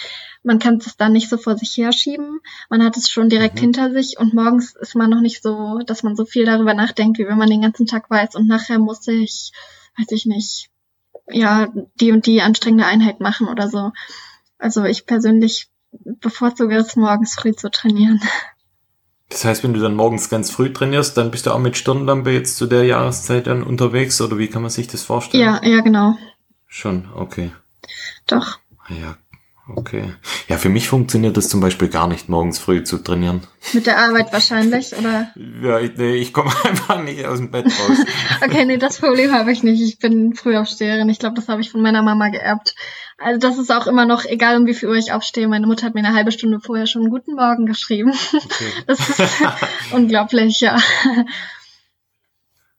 [0.43, 2.41] man kann es dann nicht so vor sich herschieben.
[2.69, 3.61] Man hat es schon direkt mhm.
[3.61, 7.19] hinter sich und morgens ist man noch nicht so, dass man so viel darüber nachdenkt,
[7.19, 9.53] wie wenn man den ganzen Tag weiß und nachher muss ich,
[9.99, 10.69] weiß ich nicht,
[11.31, 13.93] ja, die und die anstrengende Einheit machen oder so.
[14.59, 18.21] Also ich persönlich bevorzuge es morgens früh zu trainieren.
[19.29, 22.31] Das heißt, wenn du dann morgens ganz früh trainierst, dann bist du auch mit Stirnlampe
[22.31, 25.43] jetzt zu der Jahreszeit dann unterwegs oder wie kann man sich das vorstellen?
[25.43, 26.17] Ja, ja, genau.
[26.67, 27.51] Schon, okay.
[28.27, 28.59] Doch.
[28.89, 29.17] Ja,
[29.69, 30.15] okay.
[30.49, 33.43] Ja, für mich funktioniert das zum Beispiel gar nicht, morgens früh zu trainieren.
[33.73, 35.31] Mit der Arbeit wahrscheinlich, oder?
[35.63, 37.99] Ja, ich, nee, ich komme einfach nicht aus dem Bett raus.
[38.45, 39.83] okay, nee, das Problem habe ich nicht.
[39.83, 41.09] Ich bin Frühaufsteherin.
[41.09, 42.75] Ich glaube, das habe ich von meiner Mama geerbt.
[43.19, 45.87] Also das ist auch immer noch, egal um wie viel Uhr ich aufstehe, meine Mutter
[45.87, 48.13] hat mir eine halbe Stunde vorher schon Guten Morgen geschrieben.
[48.13, 48.73] Okay.
[48.87, 49.23] Das ist
[49.93, 50.79] unglaublich, ja.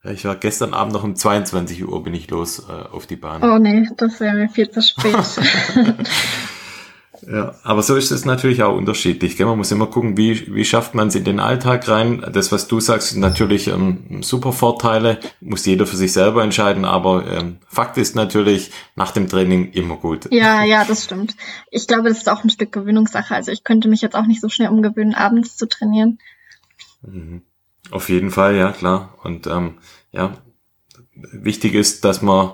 [0.04, 3.42] Ich war gestern Abend noch um 22 Uhr bin ich los äh, auf die Bahn.
[3.42, 5.16] Oh nee, das wäre mir viel zu spät.
[7.28, 9.36] Ja, aber so ist es natürlich auch unterschiedlich.
[9.36, 9.46] Gell?
[9.46, 12.24] Man muss immer gucken, wie, wie schafft man es in den Alltag rein.
[12.32, 16.84] Das, was du sagst, sind natürlich ähm, super Vorteile, muss jeder für sich selber entscheiden,
[16.84, 20.28] aber ähm, Fakt ist natürlich, nach dem Training immer gut.
[20.32, 21.34] Ja, ja, das stimmt.
[21.70, 23.34] Ich glaube, das ist auch ein Stück Gewöhnungssache.
[23.34, 26.18] Also ich könnte mich jetzt auch nicht so schnell umgewöhnen, abends zu trainieren.
[27.02, 27.42] Mhm.
[27.90, 29.14] Auf jeden Fall, ja, klar.
[29.24, 29.78] Und ähm,
[30.12, 30.34] ja,
[31.12, 32.52] wichtig ist, dass man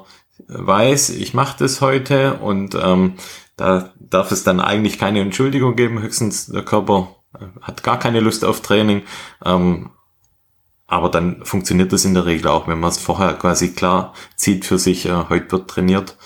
[0.49, 3.15] weiß, ich mache das heute und ähm,
[3.57, 8.21] da darf es dann eigentlich keine Entschuldigung geben, höchstens der Körper äh, hat gar keine
[8.21, 9.03] Lust auf Training.
[9.45, 9.91] Ähm,
[10.87, 14.67] aber dann funktioniert das in der Regel auch, wenn man es vorher quasi klar zieht
[14.67, 16.17] für sich, äh, heute wird trainiert.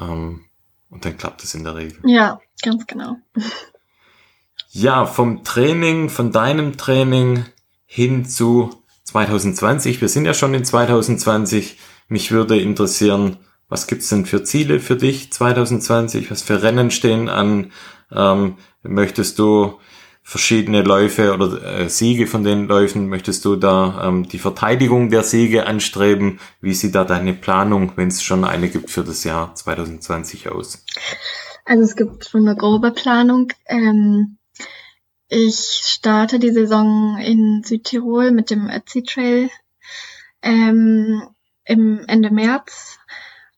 [0.00, 0.44] Ähm,
[0.88, 1.98] und dann klappt es in der Regel.
[2.04, 3.16] Ja, ganz genau.
[4.70, 7.44] Ja, vom Training, von deinem Training
[7.86, 10.00] hin zu 2020.
[10.00, 11.78] Wir sind ja schon in 2020.
[12.08, 13.38] Mich würde interessieren,
[13.74, 16.30] was gibt's denn für Ziele für dich 2020?
[16.30, 17.72] Was für Rennen stehen an?
[18.12, 19.80] Ähm, möchtest du
[20.22, 23.08] verschiedene Läufe oder äh, Siege von den Läufen?
[23.08, 26.38] Möchtest du da ähm, die Verteidigung der Siege anstreben?
[26.60, 30.84] Wie sieht da deine Planung, wenn es schon eine gibt für das Jahr 2020 aus?
[31.64, 33.52] Also es gibt schon eine grobe Planung.
[33.66, 34.38] Ähm,
[35.26, 39.50] ich starte die Saison in Südtirol mit dem Ötzi Trail
[40.42, 41.24] ähm,
[41.64, 43.00] im Ende März.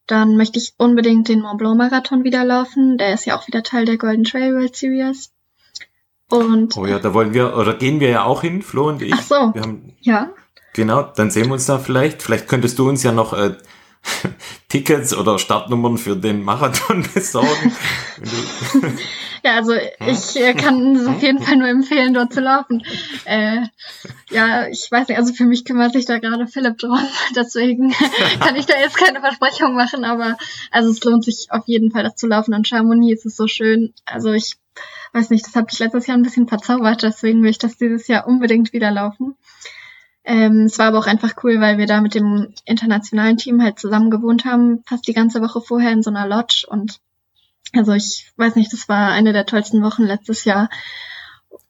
[0.07, 2.99] Dann möchte ich unbedingt den Mont Blanc Marathon wieder laufen.
[2.99, 5.33] Der ist ja auch wieder Teil der Golden Trail World Series.
[6.29, 9.13] Und oh ja, da wollen wir, oder gehen wir ja auch hin, Flo und ich.
[9.15, 9.55] Ach so.
[9.55, 10.31] Wir haben, ja.
[10.73, 12.23] Genau, dann sehen wir uns da vielleicht.
[12.23, 13.55] Vielleicht könntest du uns ja noch äh,
[14.77, 17.73] Tickets oder Startnummern für den Marathon besorgen.
[19.43, 22.83] ja, also ich äh, kann es auf jeden Fall nur empfehlen, dort zu laufen.
[23.25, 23.63] Äh,
[24.29, 26.99] ja, ich weiß nicht, also für mich kümmert sich da gerade Philipp drum,
[27.35, 27.95] deswegen
[28.39, 30.37] kann ich da jetzt keine Versprechung machen, aber
[30.71, 32.53] also es lohnt sich auf jeden Fall, das zu laufen.
[32.53, 33.95] Und Chamonix ist es so schön.
[34.05, 34.57] Also ich
[35.15, 38.09] weiß nicht, das habe ich letztes Jahr ein bisschen verzaubert, deswegen will ich das dieses
[38.09, 39.37] Jahr unbedingt wieder laufen.
[40.29, 43.79] Ähm, es war aber auch einfach cool, weil wir da mit dem internationalen Team halt
[43.79, 47.01] zusammen gewohnt haben, fast die ganze Woche vorher in so einer Lodge und
[47.73, 50.69] also ich weiß nicht, das war eine der tollsten Wochen letztes Jahr.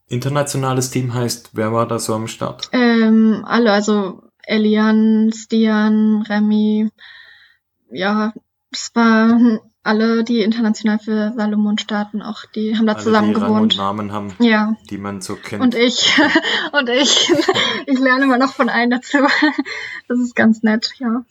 [0.09, 2.69] Internationales Team heißt, wer war da so am Start?
[2.73, 6.91] Ähm, alle, also Elian, Stian, Remy,
[7.91, 8.33] ja,
[8.71, 9.39] es war
[9.87, 13.75] alle, die international für Salomon starten, auch die haben da alle, zusammen die gewohnt.
[13.75, 14.77] und Namen haben, ja.
[14.91, 15.63] die man so kennt.
[15.63, 16.13] Und ich,
[16.73, 17.33] und ich,
[17.87, 19.19] ich lerne immer noch von allen dazu.
[20.09, 21.25] Das ist ganz nett, ja.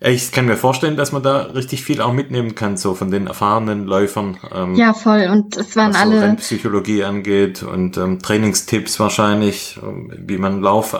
[0.00, 3.26] Ich kann mir vorstellen, dass man da richtig viel auch mitnehmen kann, so von den
[3.26, 4.38] erfahrenen Läufern.
[4.54, 5.28] Ähm, ja, voll.
[5.30, 6.30] Und es waren was alle.
[6.30, 10.94] So Psychologie angeht und ähm, Trainingstipps wahrscheinlich, wie man Lauf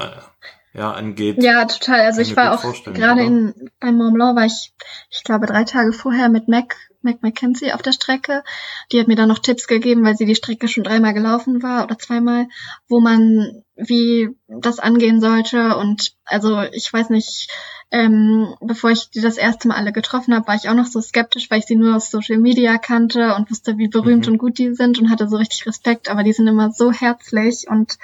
[0.75, 1.43] ja, angeht.
[1.43, 2.01] Ja, total.
[2.01, 4.73] Also ich war auch gerade in beim Mont Blanc war ich,
[5.11, 8.45] ich glaube, drei Tage vorher mit Mac, Mac McKenzie auf der Strecke.
[8.93, 11.85] Die hat mir dann noch Tipps gegeben, weil sie die Strecke schon dreimal gelaufen war
[11.85, 12.49] oder zweimal,
[12.89, 15.77] wo man wie das angehen sollte.
[15.77, 17.51] Und also ich weiß nicht,
[17.91, 21.01] ähm, bevor ich die das erste Mal alle getroffen habe, war ich auch noch so
[21.01, 24.35] skeptisch, weil ich sie nur aus Social Media kannte und wusste, wie berühmt mhm.
[24.35, 26.11] und gut die sind und hatte so richtig Respekt.
[26.11, 27.97] Aber die sind immer so herzlich und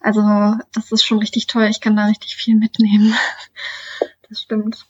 [0.00, 0.22] also
[0.72, 1.66] das ist schon richtig toll.
[1.70, 3.14] Ich kann da richtig viel mitnehmen.
[4.28, 4.86] Das stimmt.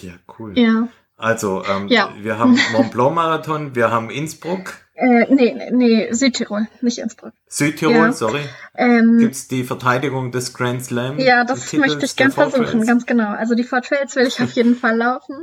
[0.00, 0.58] Ja, cool.
[0.58, 0.88] Ja.
[1.16, 2.12] Also, ähm, ja.
[2.18, 4.74] wir haben Mont Blanc Marathon, wir haben Innsbruck.
[4.94, 7.32] Äh, nee, nee, Südtirol, nicht Innsbruck.
[7.46, 8.12] Südtirol, ja.
[8.12, 8.40] sorry.
[8.76, 11.18] Ähm, Gibt's die Verteidigung des Grand Slam?
[11.18, 13.30] Ja, das möchte ich gern versuchen, ganz genau.
[13.30, 15.36] Also die Fort Trails will ich auf jeden Fall laufen.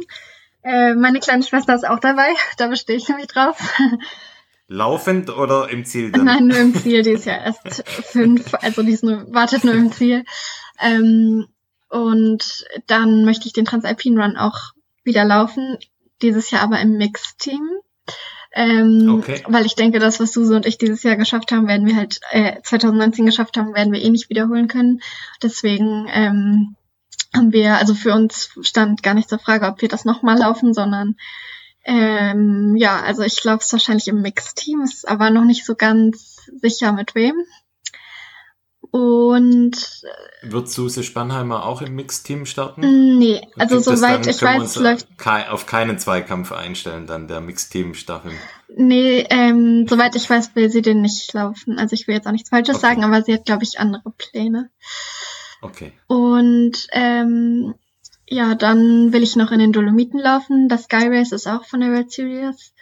[0.63, 2.27] Äh, meine kleine Schwester ist auch dabei,
[2.57, 3.57] da bestehe ich nämlich drauf.
[4.71, 6.23] Laufend oder im Ziel dann?
[6.23, 7.03] Nein, nur im Ziel.
[7.03, 10.23] Die ist ja erst fünf, also die ist nur, wartet nur im Ziel.
[10.79, 11.47] Ähm,
[11.89, 14.71] und dann möchte ich den Transalpine Run auch
[15.03, 15.77] wieder laufen.
[16.21, 17.67] Dieses Jahr aber im Mixteam.
[18.53, 19.43] Ähm, okay.
[19.45, 22.21] Weil ich denke, das, was Suse und ich dieses Jahr geschafft haben, werden wir halt
[22.31, 25.01] äh, 2019 geschafft haben, werden wir eh nicht wiederholen können.
[25.43, 26.77] Deswegen ähm,
[27.35, 30.73] haben wir, also für uns stand gar nicht zur Frage, ob wir das nochmal laufen,
[30.73, 31.17] sondern
[31.83, 36.49] ähm, ja, also ich glaube es wahrscheinlich im Mixteam, ist aber noch nicht so ganz
[36.61, 37.35] sicher mit wem.
[38.91, 43.17] Und äh, wird Suse Spannheimer auch im Mixteam starten?
[43.17, 45.07] Nee, also soweit ich weiß, läuft
[45.49, 48.33] auf keinen Zweikampf einstellen dann der Mixteam Staffel.
[48.75, 51.79] Nee, ähm, soweit ich weiß, will sie den nicht laufen.
[51.79, 52.87] Also ich will jetzt auch nichts Falsches okay.
[52.87, 54.69] sagen, aber sie hat glaube ich andere Pläne.
[55.61, 55.93] Okay.
[56.07, 57.75] Und ähm,
[58.31, 60.69] ja, dann will ich noch in den Dolomiten laufen.
[60.69, 62.73] Das Sky Race ist auch von der World Series.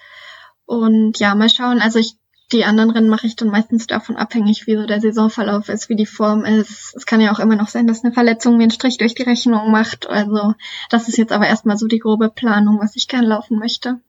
[0.66, 1.82] Und ja, mal schauen.
[1.82, 2.18] Also ich,
[2.52, 5.95] die anderen Rennen mache ich dann meistens davon abhängig, wie so der Saisonverlauf ist, wie
[5.95, 6.93] die Form ist.
[6.95, 9.24] Es kann ja auch immer noch sein, dass eine Verletzung mir einen Strich durch die
[9.24, 10.08] Rechnung macht.
[10.08, 10.54] Also
[10.91, 14.00] das ist jetzt aber erstmal so die grobe Planung, was ich gern laufen möchte.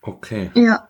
[0.00, 0.52] Okay.
[0.54, 0.88] Ja.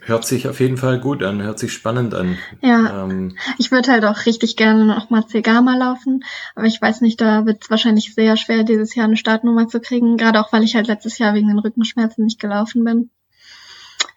[0.00, 2.38] Hört sich auf jeden Fall gut an, hört sich spannend an.
[2.62, 3.04] Ja.
[3.04, 6.24] Ähm, ich würde halt auch richtig gerne noch mal Cegama laufen,
[6.54, 9.80] aber ich weiß nicht, da wird es wahrscheinlich sehr schwer, dieses Jahr eine Startnummer zu
[9.80, 13.10] kriegen, gerade auch, weil ich halt letztes Jahr wegen den Rückenschmerzen nicht gelaufen bin.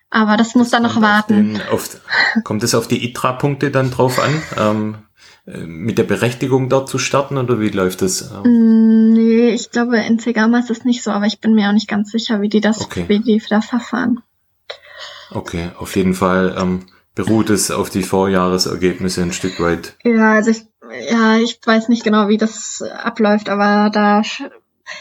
[0.10, 1.60] Aber das muss dann noch warten.
[1.70, 4.42] Auf den, auf, kommt es auf die ITRA-Punkte dann drauf an?
[4.58, 4.96] Ähm,
[5.46, 8.32] äh, mit der Berechtigung dort zu starten oder wie läuft das?
[8.44, 11.74] Mm, nee, ich glaube, in Zegama ist es nicht so, aber ich bin mir auch
[11.74, 13.06] nicht ganz sicher, wie die das, okay.
[13.08, 14.22] wie die da verfahren.
[15.32, 19.96] Okay, auf jeden Fall ähm, beruht es auf die Vorjahresergebnisse ein Stück weit.
[20.04, 20.66] Ja, also ich,
[21.10, 24.22] ja, ich weiß nicht genau, wie das abläuft, aber da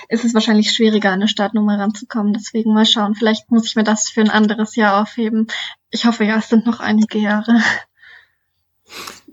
[0.08, 2.32] ist es wahrscheinlich schwieriger, an eine Startnummer ranzukommen.
[2.32, 3.14] Deswegen mal schauen.
[3.14, 5.46] Vielleicht muss ich mir das für ein anderes Jahr aufheben.
[5.90, 7.60] Ich hoffe ja, es sind noch einige Jahre.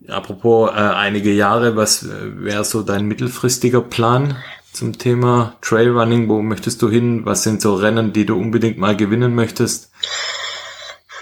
[0.08, 4.36] Apropos äh, einige Jahre, was äh, wäre so dein mittelfristiger Plan
[4.72, 6.28] zum Thema Trailrunning?
[6.28, 7.26] Wo möchtest du hin?
[7.26, 9.92] Was sind so Rennen, die du unbedingt mal gewinnen möchtest?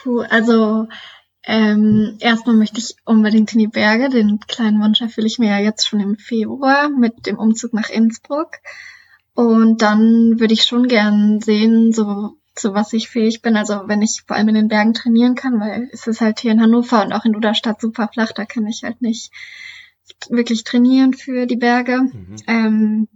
[0.02, 0.88] Puh, also
[1.44, 4.10] ähm, erstmal möchte ich unbedingt in die Berge.
[4.10, 7.90] Den kleinen Wunsch erfülle ich mir ja jetzt schon im Februar mit dem Umzug nach
[7.90, 8.58] Innsbruck.
[9.34, 13.56] Und dann würde ich schon gern sehen, so zu was ich fähig bin.
[13.56, 16.52] Also wenn ich vor allem in den Bergen trainieren kann, weil es ist halt hier
[16.52, 19.32] in Hannover und auch in Uderstadt super flach, da kann ich halt nicht
[20.30, 22.02] wirklich trainieren für die Berge.
[22.02, 22.36] Mhm.
[22.48, 23.08] Ähm,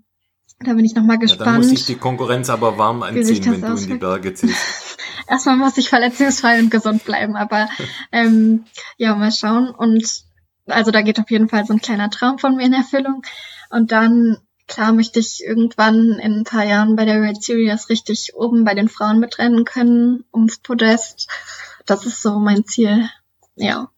[0.59, 1.39] da bin ich nochmal gespannt.
[1.39, 4.97] Ja, dann muss sich die Konkurrenz aber warm anziehen, wenn du in die Berge ziehst.
[5.27, 7.67] Erstmal muss ich verletzungsfrei und gesund bleiben, aber
[8.11, 8.65] ähm,
[8.97, 9.69] ja, mal schauen.
[9.69, 10.23] Und
[10.67, 13.23] also da geht auf jeden Fall so ein kleiner Traum von mir in Erfüllung.
[13.69, 14.37] Und dann
[14.67, 18.73] Klar möchte ich irgendwann in ein paar Jahren bei der Red Series richtig oben bei
[18.73, 21.29] den Frauen mitrennen können, ums Podest.
[21.85, 23.09] Das ist so mein Ziel.
[23.55, 23.91] Ja.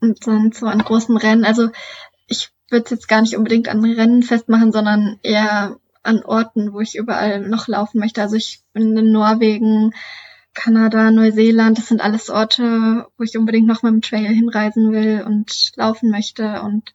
[0.00, 1.44] Und dann so an großen Rennen.
[1.44, 2.13] Also ich
[2.74, 6.96] würde es jetzt gar nicht unbedingt an Rennen festmachen, sondern eher an Orten, wo ich
[6.96, 8.20] überall noch laufen möchte.
[8.20, 9.94] Also ich bin in Norwegen,
[10.52, 15.24] Kanada, Neuseeland, das sind alles Orte, wo ich unbedingt noch mit dem Trail hinreisen will
[15.26, 16.60] und laufen möchte.
[16.62, 16.92] Und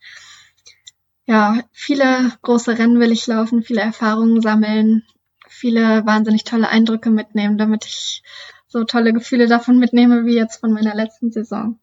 [1.25, 5.03] ja, viele große Rennen will ich laufen, viele Erfahrungen sammeln,
[5.47, 8.21] viele wahnsinnig tolle Eindrücke mitnehmen, damit ich
[8.67, 11.79] so tolle Gefühle davon mitnehme wie jetzt von meiner letzten Saison.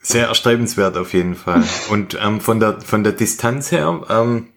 [0.00, 1.64] Sehr erstrebenswert auf jeden Fall.
[1.90, 4.48] Und ähm, von der von der Distanz her, ähm,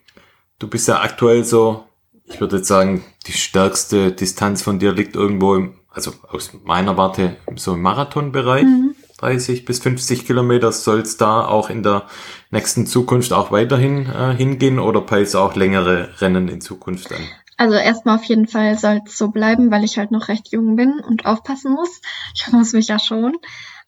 [0.60, 1.86] du bist ja aktuell so,
[2.26, 6.98] ich würde jetzt sagen, die stärkste Distanz von dir liegt irgendwo im, also aus meiner
[6.98, 8.64] Warte so im Marathonbereich.
[8.64, 8.96] Mhm.
[9.22, 12.08] 30 bis 50 Kilometer soll es da auch in der
[12.50, 17.22] nächsten Zukunft auch weiterhin äh, hingehen oder peilst auch längere Rennen in Zukunft an?
[17.56, 20.76] Also erstmal auf jeden Fall soll es so bleiben, weil ich halt noch recht jung
[20.76, 22.02] bin und aufpassen muss.
[22.34, 23.38] Ich muss mich ja schon.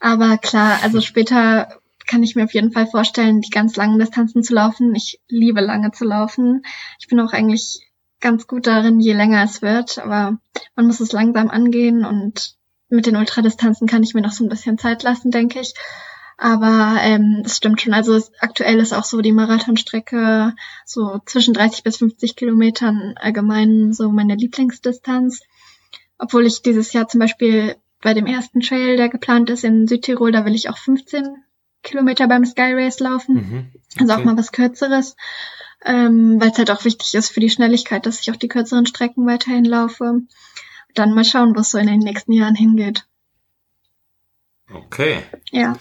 [0.04, 4.44] Aber klar, also später kann ich mir auf jeden Fall vorstellen, die ganz langen Distanzen
[4.44, 4.94] zu laufen.
[4.96, 6.66] Ich liebe lange zu laufen.
[7.00, 7.90] Ich bin auch eigentlich
[8.20, 10.00] ganz gut darin, je länger es wird.
[10.00, 10.38] Aber
[10.76, 12.58] man muss es langsam angehen und
[12.90, 15.74] mit den Ultradistanzen kann ich mir noch so ein bisschen Zeit lassen, denke ich.
[16.38, 17.94] Aber ähm, das stimmt schon.
[17.94, 20.54] Also es, aktuell ist auch so die Marathonstrecke
[20.86, 25.44] so zwischen 30 bis 50 Kilometern allgemein so meine Lieblingsdistanz.
[26.18, 30.32] Obwohl ich dieses Jahr zum Beispiel bei dem ersten Trail, der geplant ist in Südtirol,
[30.32, 31.44] da will ich auch 15
[31.82, 33.36] Kilometer beim Sky Race laufen.
[33.36, 34.02] Mhm, okay.
[34.02, 35.16] Also auch mal was Kürzeres.
[35.86, 38.86] Ähm, weil es halt auch wichtig ist für die Schnelligkeit, dass ich auch die kürzeren
[38.86, 40.22] Strecken weiterhin laufe
[40.94, 43.06] dann mal schauen, was so in den nächsten Jahren hingeht.
[44.74, 45.24] Okay.
[45.52, 45.78] Ja.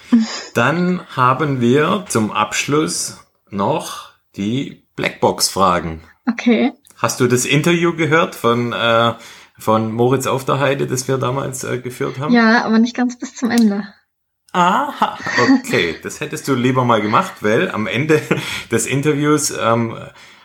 [0.54, 3.18] Dann haben wir zum Abschluss
[3.48, 6.02] noch die Blackbox-Fragen.
[6.28, 6.72] Okay.
[6.96, 9.14] Hast du das Interview gehört von, äh,
[9.62, 12.34] von Moritz auf der Heide, das wir damals äh, geführt haben?
[12.34, 13.86] Ja, aber nicht ganz bis zum Ende.
[14.52, 15.18] Aha,
[15.60, 15.96] okay.
[16.02, 18.20] Das hättest du lieber mal gemacht, weil am Ende
[18.70, 19.96] des Interviews ähm,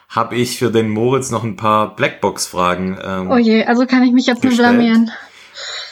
[0.08, 2.98] habe ich für den Moritz noch ein paar Blackbox-Fragen.
[3.04, 4.68] Ähm, oh je, also kann ich mich jetzt gestellt.
[4.68, 5.12] nur blamieren.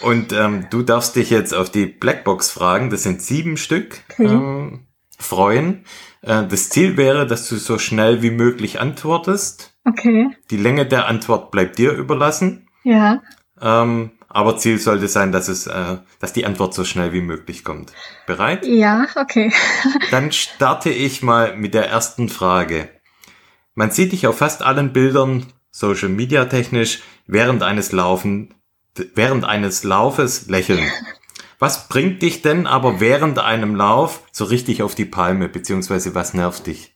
[0.02, 4.26] Und ähm, du darfst dich jetzt auf die Blackbox-Fragen, das sind sieben Stück, okay.
[4.26, 5.86] ähm, freuen.
[6.22, 9.74] Äh, das Ziel wäre, dass du so schnell wie möglich antwortest.
[9.84, 10.30] Okay.
[10.50, 12.65] Die Länge der Antwort bleibt dir überlassen.
[12.86, 13.24] Ja.
[13.60, 17.64] Ähm, aber Ziel sollte sein, dass es, äh, dass die Antwort so schnell wie möglich
[17.64, 17.92] kommt.
[18.28, 18.66] Bereit?
[18.66, 19.52] Ja, okay.
[20.12, 22.90] Dann starte ich mal mit der ersten Frage.
[23.74, 28.54] Man sieht dich auf fast allen Bildern, Social Media technisch, während eines Laufen,
[29.16, 30.92] während eines Laufes lächeln.
[31.58, 36.34] Was bringt dich denn aber während einem Lauf so richtig auf die Palme, beziehungsweise was
[36.34, 36.96] nervt dich?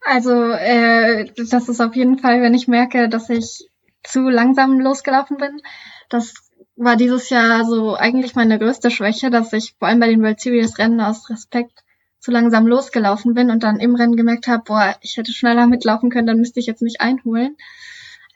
[0.00, 3.68] Also, äh, das ist auf jeden Fall, wenn ich merke, dass ich
[4.04, 5.60] zu langsam losgelaufen bin.
[6.08, 6.34] Das
[6.76, 10.40] war dieses Jahr so eigentlich meine größte Schwäche, dass ich vor allem bei den World
[10.40, 11.84] Series Rennen aus Respekt
[12.18, 16.08] zu langsam losgelaufen bin und dann im Rennen gemerkt habe, boah, ich hätte schneller mitlaufen
[16.08, 17.56] können, dann müsste ich jetzt nicht einholen.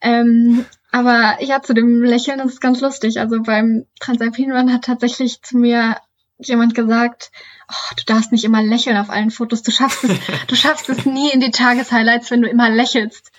[0.01, 3.21] Ähm, aber ja, zu dem Lächeln ist es ganz lustig.
[3.21, 5.97] Also beim Transalpin Run hat tatsächlich zu mir
[6.39, 7.31] jemand gesagt,
[7.71, 9.63] oh, du darfst nicht immer lächeln auf allen Fotos.
[9.63, 13.31] Du schaffst es, du schaffst es nie in die Tageshighlights, wenn du immer lächelst.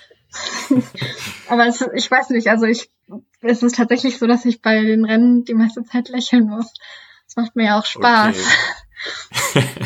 [1.49, 2.89] aber es, ich weiß nicht, also ich,
[3.41, 6.73] es ist tatsächlich so, dass ich bei den Rennen die meiste Zeit lächeln muss.
[7.25, 8.35] Das macht mir ja auch Spaß.
[9.53, 9.63] Okay.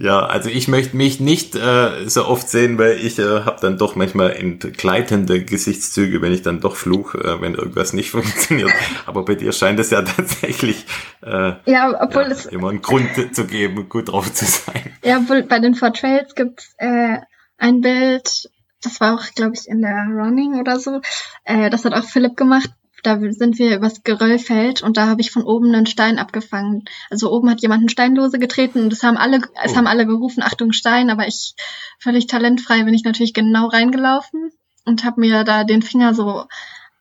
[0.00, 3.76] Ja, also ich möchte mich nicht äh, so oft sehen, weil ich äh, habe dann
[3.76, 8.70] doch manchmal entgleitende Gesichtszüge, wenn ich dann doch fluch, äh, wenn irgendwas nicht funktioniert.
[9.04, 10.86] Aber bei dir scheint es ja tatsächlich
[11.22, 14.90] äh, ja, obwohl ja, es immer einen Grund zu geben, gut drauf zu sein.
[15.04, 17.18] Ja, obwohl bei den Four Trails gibt's äh,
[17.58, 18.48] ein Bild,
[18.82, 21.00] das war auch, glaube ich, in der Running oder so.
[21.44, 22.70] Äh, das hat auch Philipp gemacht
[23.02, 26.84] da sind wir übers Geröllfeld und da habe ich von oben einen Stein abgefangen.
[27.08, 29.58] Also oben hat jemand einen Steinlose getreten und es haben alle, oh.
[29.64, 31.54] es haben alle gerufen, Achtung Stein, aber ich
[31.98, 34.50] völlig talentfrei bin ich natürlich genau reingelaufen
[34.84, 36.44] und habe mir da den Finger so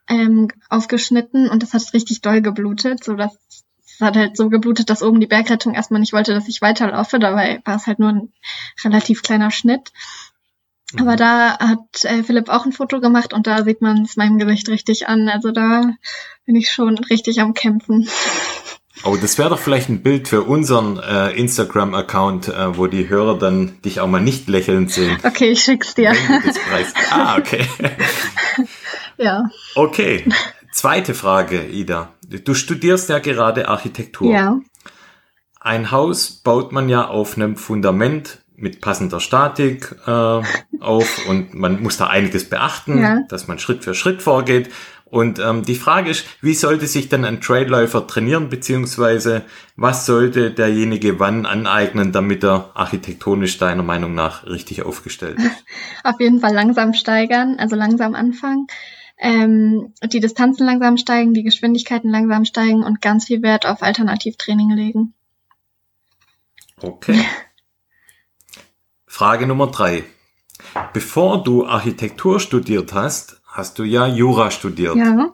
[0.08, 3.66] ähm, aufgeschnitten und das hat richtig doll geblutet, so dass es
[4.00, 7.20] hat halt so geblutet, dass oben die Bergrettung erstmal nicht wollte, dass ich weiterlaufe.
[7.20, 8.34] Dabei war es halt nur ein
[8.86, 9.92] relativ kleiner Schnitt.
[10.98, 14.40] Aber da hat äh, Philipp auch ein Foto gemacht und da sieht man es meinem
[14.40, 15.30] Gesicht richtig an.
[15.30, 15.94] Also da
[16.46, 18.10] bin ich schon richtig am Kämpfen.
[19.06, 23.40] Oh, das wäre doch vielleicht ein Bild für unseren äh, Instagram-Account, äh, wo die Hörer
[23.40, 25.18] dann dich auch mal nicht lächelnd sehen.
[25.24, 26.14] Okay, ich schick's dir.
[27.10, 27.66] Ah, okay.
[29.18, 29.50] ja.
[29.76, 30.26] Okay.
[30.74, 32.14] Zweite Frage, Ida.
[32.28, 34.34] Du studierst ja gerade Architektur.
[34.34, 34.60] Ja.
[35.62, 40.10] Ein Haus baut man ja auf einem Fundament mit passender Statik äh,
[40.80, 43.22] auf und man muss da einiges beachten, ja.
[43.30, 44.70] dass man Schritt für Schritt vorgeht.
[45.06, 49.44] Und ähm, die Frage ist, wie sollte sich denn ein Trailläufer trainieren, beziehungsweise
[49.76, 55.66] was sollte derjenige wann aneignen, damit er architektonisch deiner Meinung nach richtig aufgestellt ist?
[56.04, 58.68] Auf jeden Fall langsam steigern, also langsam anfangen.
[59.18, 64.72] Ähm, die Distanzen langsam steigen, die Geschwindigkeiten langsam steigen und ganz viel Wert auf Alternativtraining
[64.72, 65.14] legen.
[66.82, 67.20] Okay.
[69.12, 70.04] Frage Nummer drei.
[70.94, 74.96] Bevor du Architektur studiert hast, hast du ja Jura studiert.
[74.96, 75.34] Ja.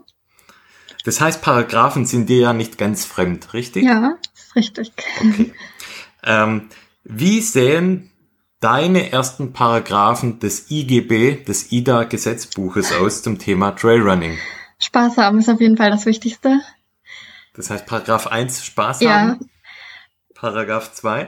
[1.03, 3.83] Das heißt, Paragraphen sind dir ja nicht ganz fremd, richtig?
[3.83, 4.15] Ja,
[4.55, 4.93] richtig.
[5.19, 5.53] Okay.
[6.23, 6.69] Ähm,
[7.03, 8.09] wie sehen
[8.61, 14.37] deine ersten Paragraphen des IGB, des IDA-Gesetzbuches aus zum Thema Trailrunning?
[14.79, 16.61] Spaß haben ist auf jeden Fall das Wichtigste.
[17.53, 19.11] Das heißt, Paragraph 1 Spaß ja.
[19.11, 19.49] haben.
[20.33, 21.27] Paragraph 2?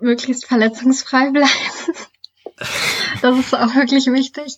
[0.00, 1.48] Möglichst verletzungsfrei bleiben.
[3.22, 4.56] das ist auch wirklich wichtig.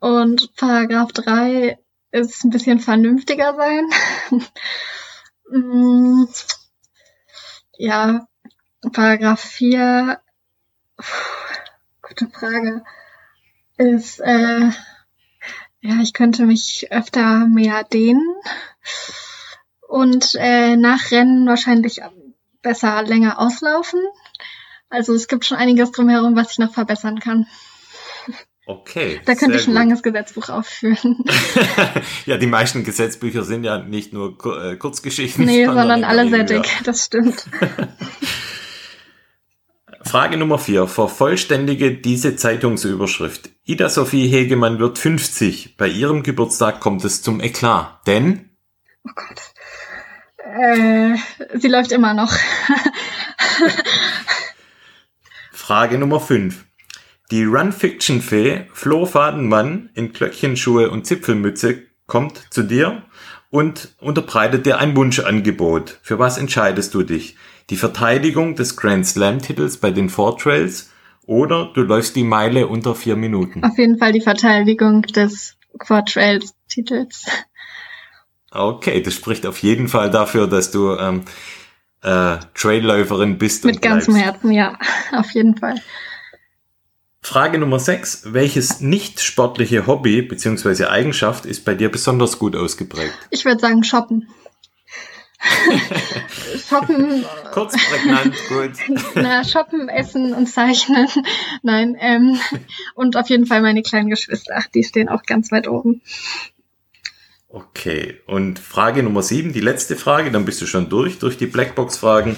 [0.00, 1.78] Und Paragraph 3
[2.12, 3.88] ist ein bisschen vernünftiger sein.
[5.50, 6.26] Mm,
[7.78, 8.28] ja,
[8.92, 10.20] Paragraph 4,
[12.02, 12.84] gute Frage,
[13.78, 14.70] ist, äh,
[15.80, 18.36] ja, ich könnte mich öfter mehr dehnen
[19.88, 22.02] und äh, nach Rennen wahrscheinlich
[22.60, 24.00] besser länger auslaufen.
[24.90, 27.46] Also es gibt schon einiges drumherum, was ich noch verbessern kann.
[28.66, 29.20] Okay.
[29.24, 29.74] Da könnte ich ein gut.
[29.74, 31.24] langes Gesetzbuch aufführen.
[32.26, 35.46] ja, die meisten Gesetzbücher sind ja nicht nur äh, Kurzgeschichten.
[35.46, 37.46] Nee, sondern, sondern alle sehr dick, das stimmt.
[40.02, 40.86] Frage Nummer vier.
[40.86, 43.48] Vervollständige diese Zeitungsüberschrift.
[43.64, 45.76] Ida Sophie Hegemann wird 50.
[45.78, 48.06] Bei ihrem Geburtstag kommt es zum Eklat.
[48.06, 48.50] Denn?
[49.06, 49.40] Oh Gott.
[50.44, 51.16] Äh,
[51.58, 52.32] sie läuft immer noch.
[55.68, 56.64] Frage Nummer 5.
[57.30, 63.02] Die Run-Fiction-Fee Flo Fadenmann in Glöckchenschuhe und Zipfelmütze kommt zu dir
[63.50, 65.98] und unterbreitet dir ein Wunschangebot.
[66.00, 67.36] Für was entscheidest du dich?
[67.68, 70.90] Die Verteidigung des Grand Slam-Titels bei den Four Trails
[71.26, 73.62] oder du läufst die Meile unter vier Minuten?
[73.62, 77.26] Auf jeden Fall die Verteidigung des Four Trails-Titels.
[78.50, 81.24] Okay, das spricht auf jeden Fall dafür, dass du ähm,
[82.02, 83.64] äh, Trailläuferin bist.
[83.64, 84.78] Mit ganzem Herzen, ja,
[85.12, 85.76] auf jeden Fall.
[87.20, 88.32] Frage Nummer 6.
[88.32, 90.86] Welches nicht sportliche Hobby bzw.
[90.86, 93.14] Eigenschaft ist bei dir besonders gut ausgeprägt?
[93.30, 94.28] Ich würde sagen Shoppen.
[96.68, 97.24] shoppen.
[97.52, 98.72] Kurz prägnant, gut.
[99.14, 101.08] Na, shoppen, essen und zeichnen.
[101.62, 102.40] Nein, ähm,
[102.94, 104.64] und auf jeden Fall meine kleinen Geschwister.
[104.74, 106.02] Die stehen auch ganz weit oben.
[107.50, 111.46] Okay, und Frage Nummer sieben, die letzte Frage, dann bist du schon durch, durch die
[111.46, 112.36] Blackbox-Fragen.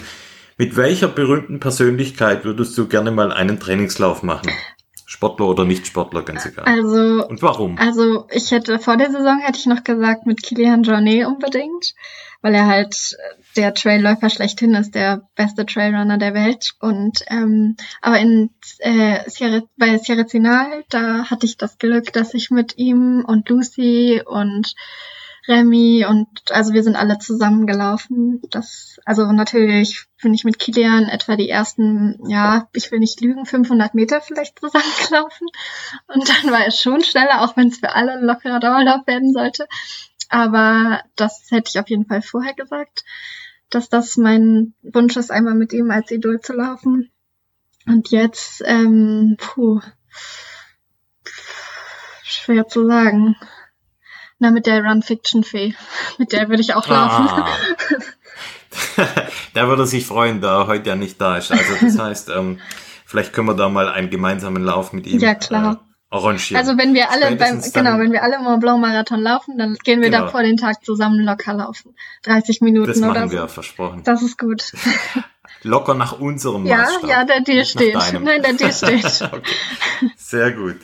[0.57, 4.51] Mit welcher berühmten Persönlichkeit würdest du gerne mal einen Trainingslauf machen?
[5.07, 6.65] Sportler oder Nicht-Sportler, ganz egal.
[6.65, 7.27] Also.
[7.27, 7.77] Und warum?
[7.79, 11.95] Also, ich hätte, vor der Saison hätte ich noch gesagt, mit Kilian Jornet unbedingt,
[12.43, 13.17] weil er halt
[13.57, 16.73] der Trailläufer schlechthin ist, der beste Trailrunner der Welt.
[16.81, 22.35] Und, ähm, aber in, äh, Sierra, bei Sierra Zinal, da hatte ich das Glück, dass
[22.35, 24.75] ich mit ihm und Lucy und
[25.49, 28.41] Remy und also wir sind alle zusammengelaufen.
[28.51, 33.47] Das, also natürlich bin ich mit Kilian etwa die ersten, ja, ich will nicht lügen,
[33.47, 35.49] 500 Meter vielleicht zusammengelaufen.
[36.09, 39.33] Und dann war es schon schneller, auch wenn es für alle ein lockerer Dauerlauf werden
[39.33, 39.67] sollte.
[40.31, 43.05] Aber das hätte ich auf jeden Fall vorher gesagt.
[43.69, 47.13] dass das mein Wunsch ist, einmal mit ihm als Idol zu laufen.
[47.87, 49.81] Und jetzt, ähm, puh,
[52.25, 53.37] schwer zu sagen.
[54.41, 55.77] Na, mit der Run Fiction Fee.
[56.19, 57.29] Mit der würde ich auch laufen.
[57.29, 57.49] Ah.
[59.55, 61.51] da würde sich freuen, da er heute ja nicht da ist.
[61.53, 62.61] Also das heißt, ähm,
[63.05, 65.21] vielleicht können wir da mal einen gemeinsamen Lauf mit ihm.
[65.21, 65.75] Ja, klar.
[65.75, 66.61] Äh, arrangieren.
[66.61, 69.77] Also wenn wir alle beim, genau, wenn wir alle im Mont Blanc Marathon laufen, dann
[69.77, 70.25] gehen wir genau.
[70.25, 71.95] da vor den Tag zusammen locker laufen.
[72.25, 74.03] 30 Minuten das oder machen wir, versprochen.
[74.05, 74.73] Das ist gut.
[75.63, 77.09] locker nach unserem ja, Maßstab.
[77.09, 77.95] Ja, der Deal steht.
[77.95, 79.23] Nein, der Deal steht.
[79.33, 80.11] okay.
[80.17, 80.77] Sehr gut.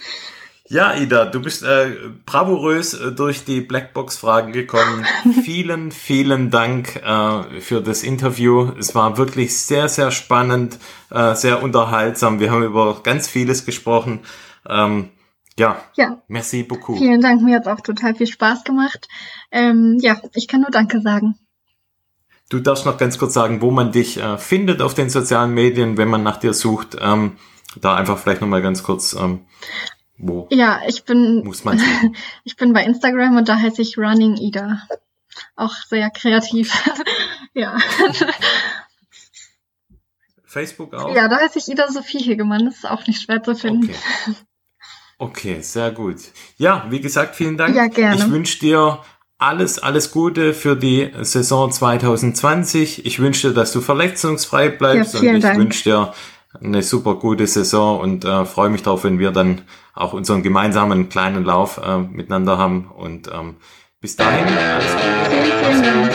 [0.69, 1.93] Ja, Ida, du bist äh,
[2.25, 5.07] bravourös äh, durch die Blackbox-Fragen gekommen.
[5.45, 8.73] vielen, vielen Dank äh, für das Interview.
[8.77, 10.79] Es war wirklich sehr, sehr spannend,
[11.11, 12.41] äh, sehr unterhaltsam.
[12.41, 14.21] Wir haben über ganz vieles gesprochen.
[14.69, 15.11] Ähm,
[15.59, 16.99] ja, ja, merci beaucoup.
[16.99, 19.09] Vielen Dank, mir hat auch total viel Spaß gemacht.
[19.51, 21.39] Ähm, ja, ich kann nur Danke sagen.
[22.49, 25.97] Du darfst noch ganz kurz sagen, wo man dich äh, findet auf den sozialen Medien,
[25.97, 26.97] wenn man nach dir sucht.
[27.01, 27.39] Ähm,
[27.81, 29.47] da einfach vielleicht nochmal ganz kurz, ähm,
[30.17, 31.81] wo ja, ich bin, muss man
[32.45, 34.83] ich bin bei Instagram und da heiße ich Running Ida.
[35.57, 36.73] Auch sehr kreativ.
[37.55, 37.77] ja.
[40.45, 41.15] Facebook auch?
[41.15, 42.65] Ja, da heiße ich Ida Sophie Hegemann.
[42.65, 43.91] Das ist auch nicht schwer zu finden.
[43.91, 44.35] Okay.
[45.19, 46.17] Okay, sehr gut.
[46.59, 47.75] Ja, wie gesagt, vielen Dank.
[47.75, 48.17] Ja, gerne.
[48.17, 48.99] Ich wünsche dir
[49.39, 53.07] alles, alles Gute für die Saison 2020.
[53.07, 55.59] Ich wünsche dir, dass du verletzungsfrei bleibst ja, und ich Dank.
[55.59, 56.13] wünsche dir
[56.61, 59.63] eine super gute Saison und äh, freue mich darauf, wenn wir dann
[59.95, 62.91] auch unseren gemeinsamen kleinen Lauf äh, miteinander haben.
[62.91, 63.57] Und ähm,
[64.01, 65.31] bis dahin, alles Gute.
[65.31, 66.13] Vielen, vielen Dank.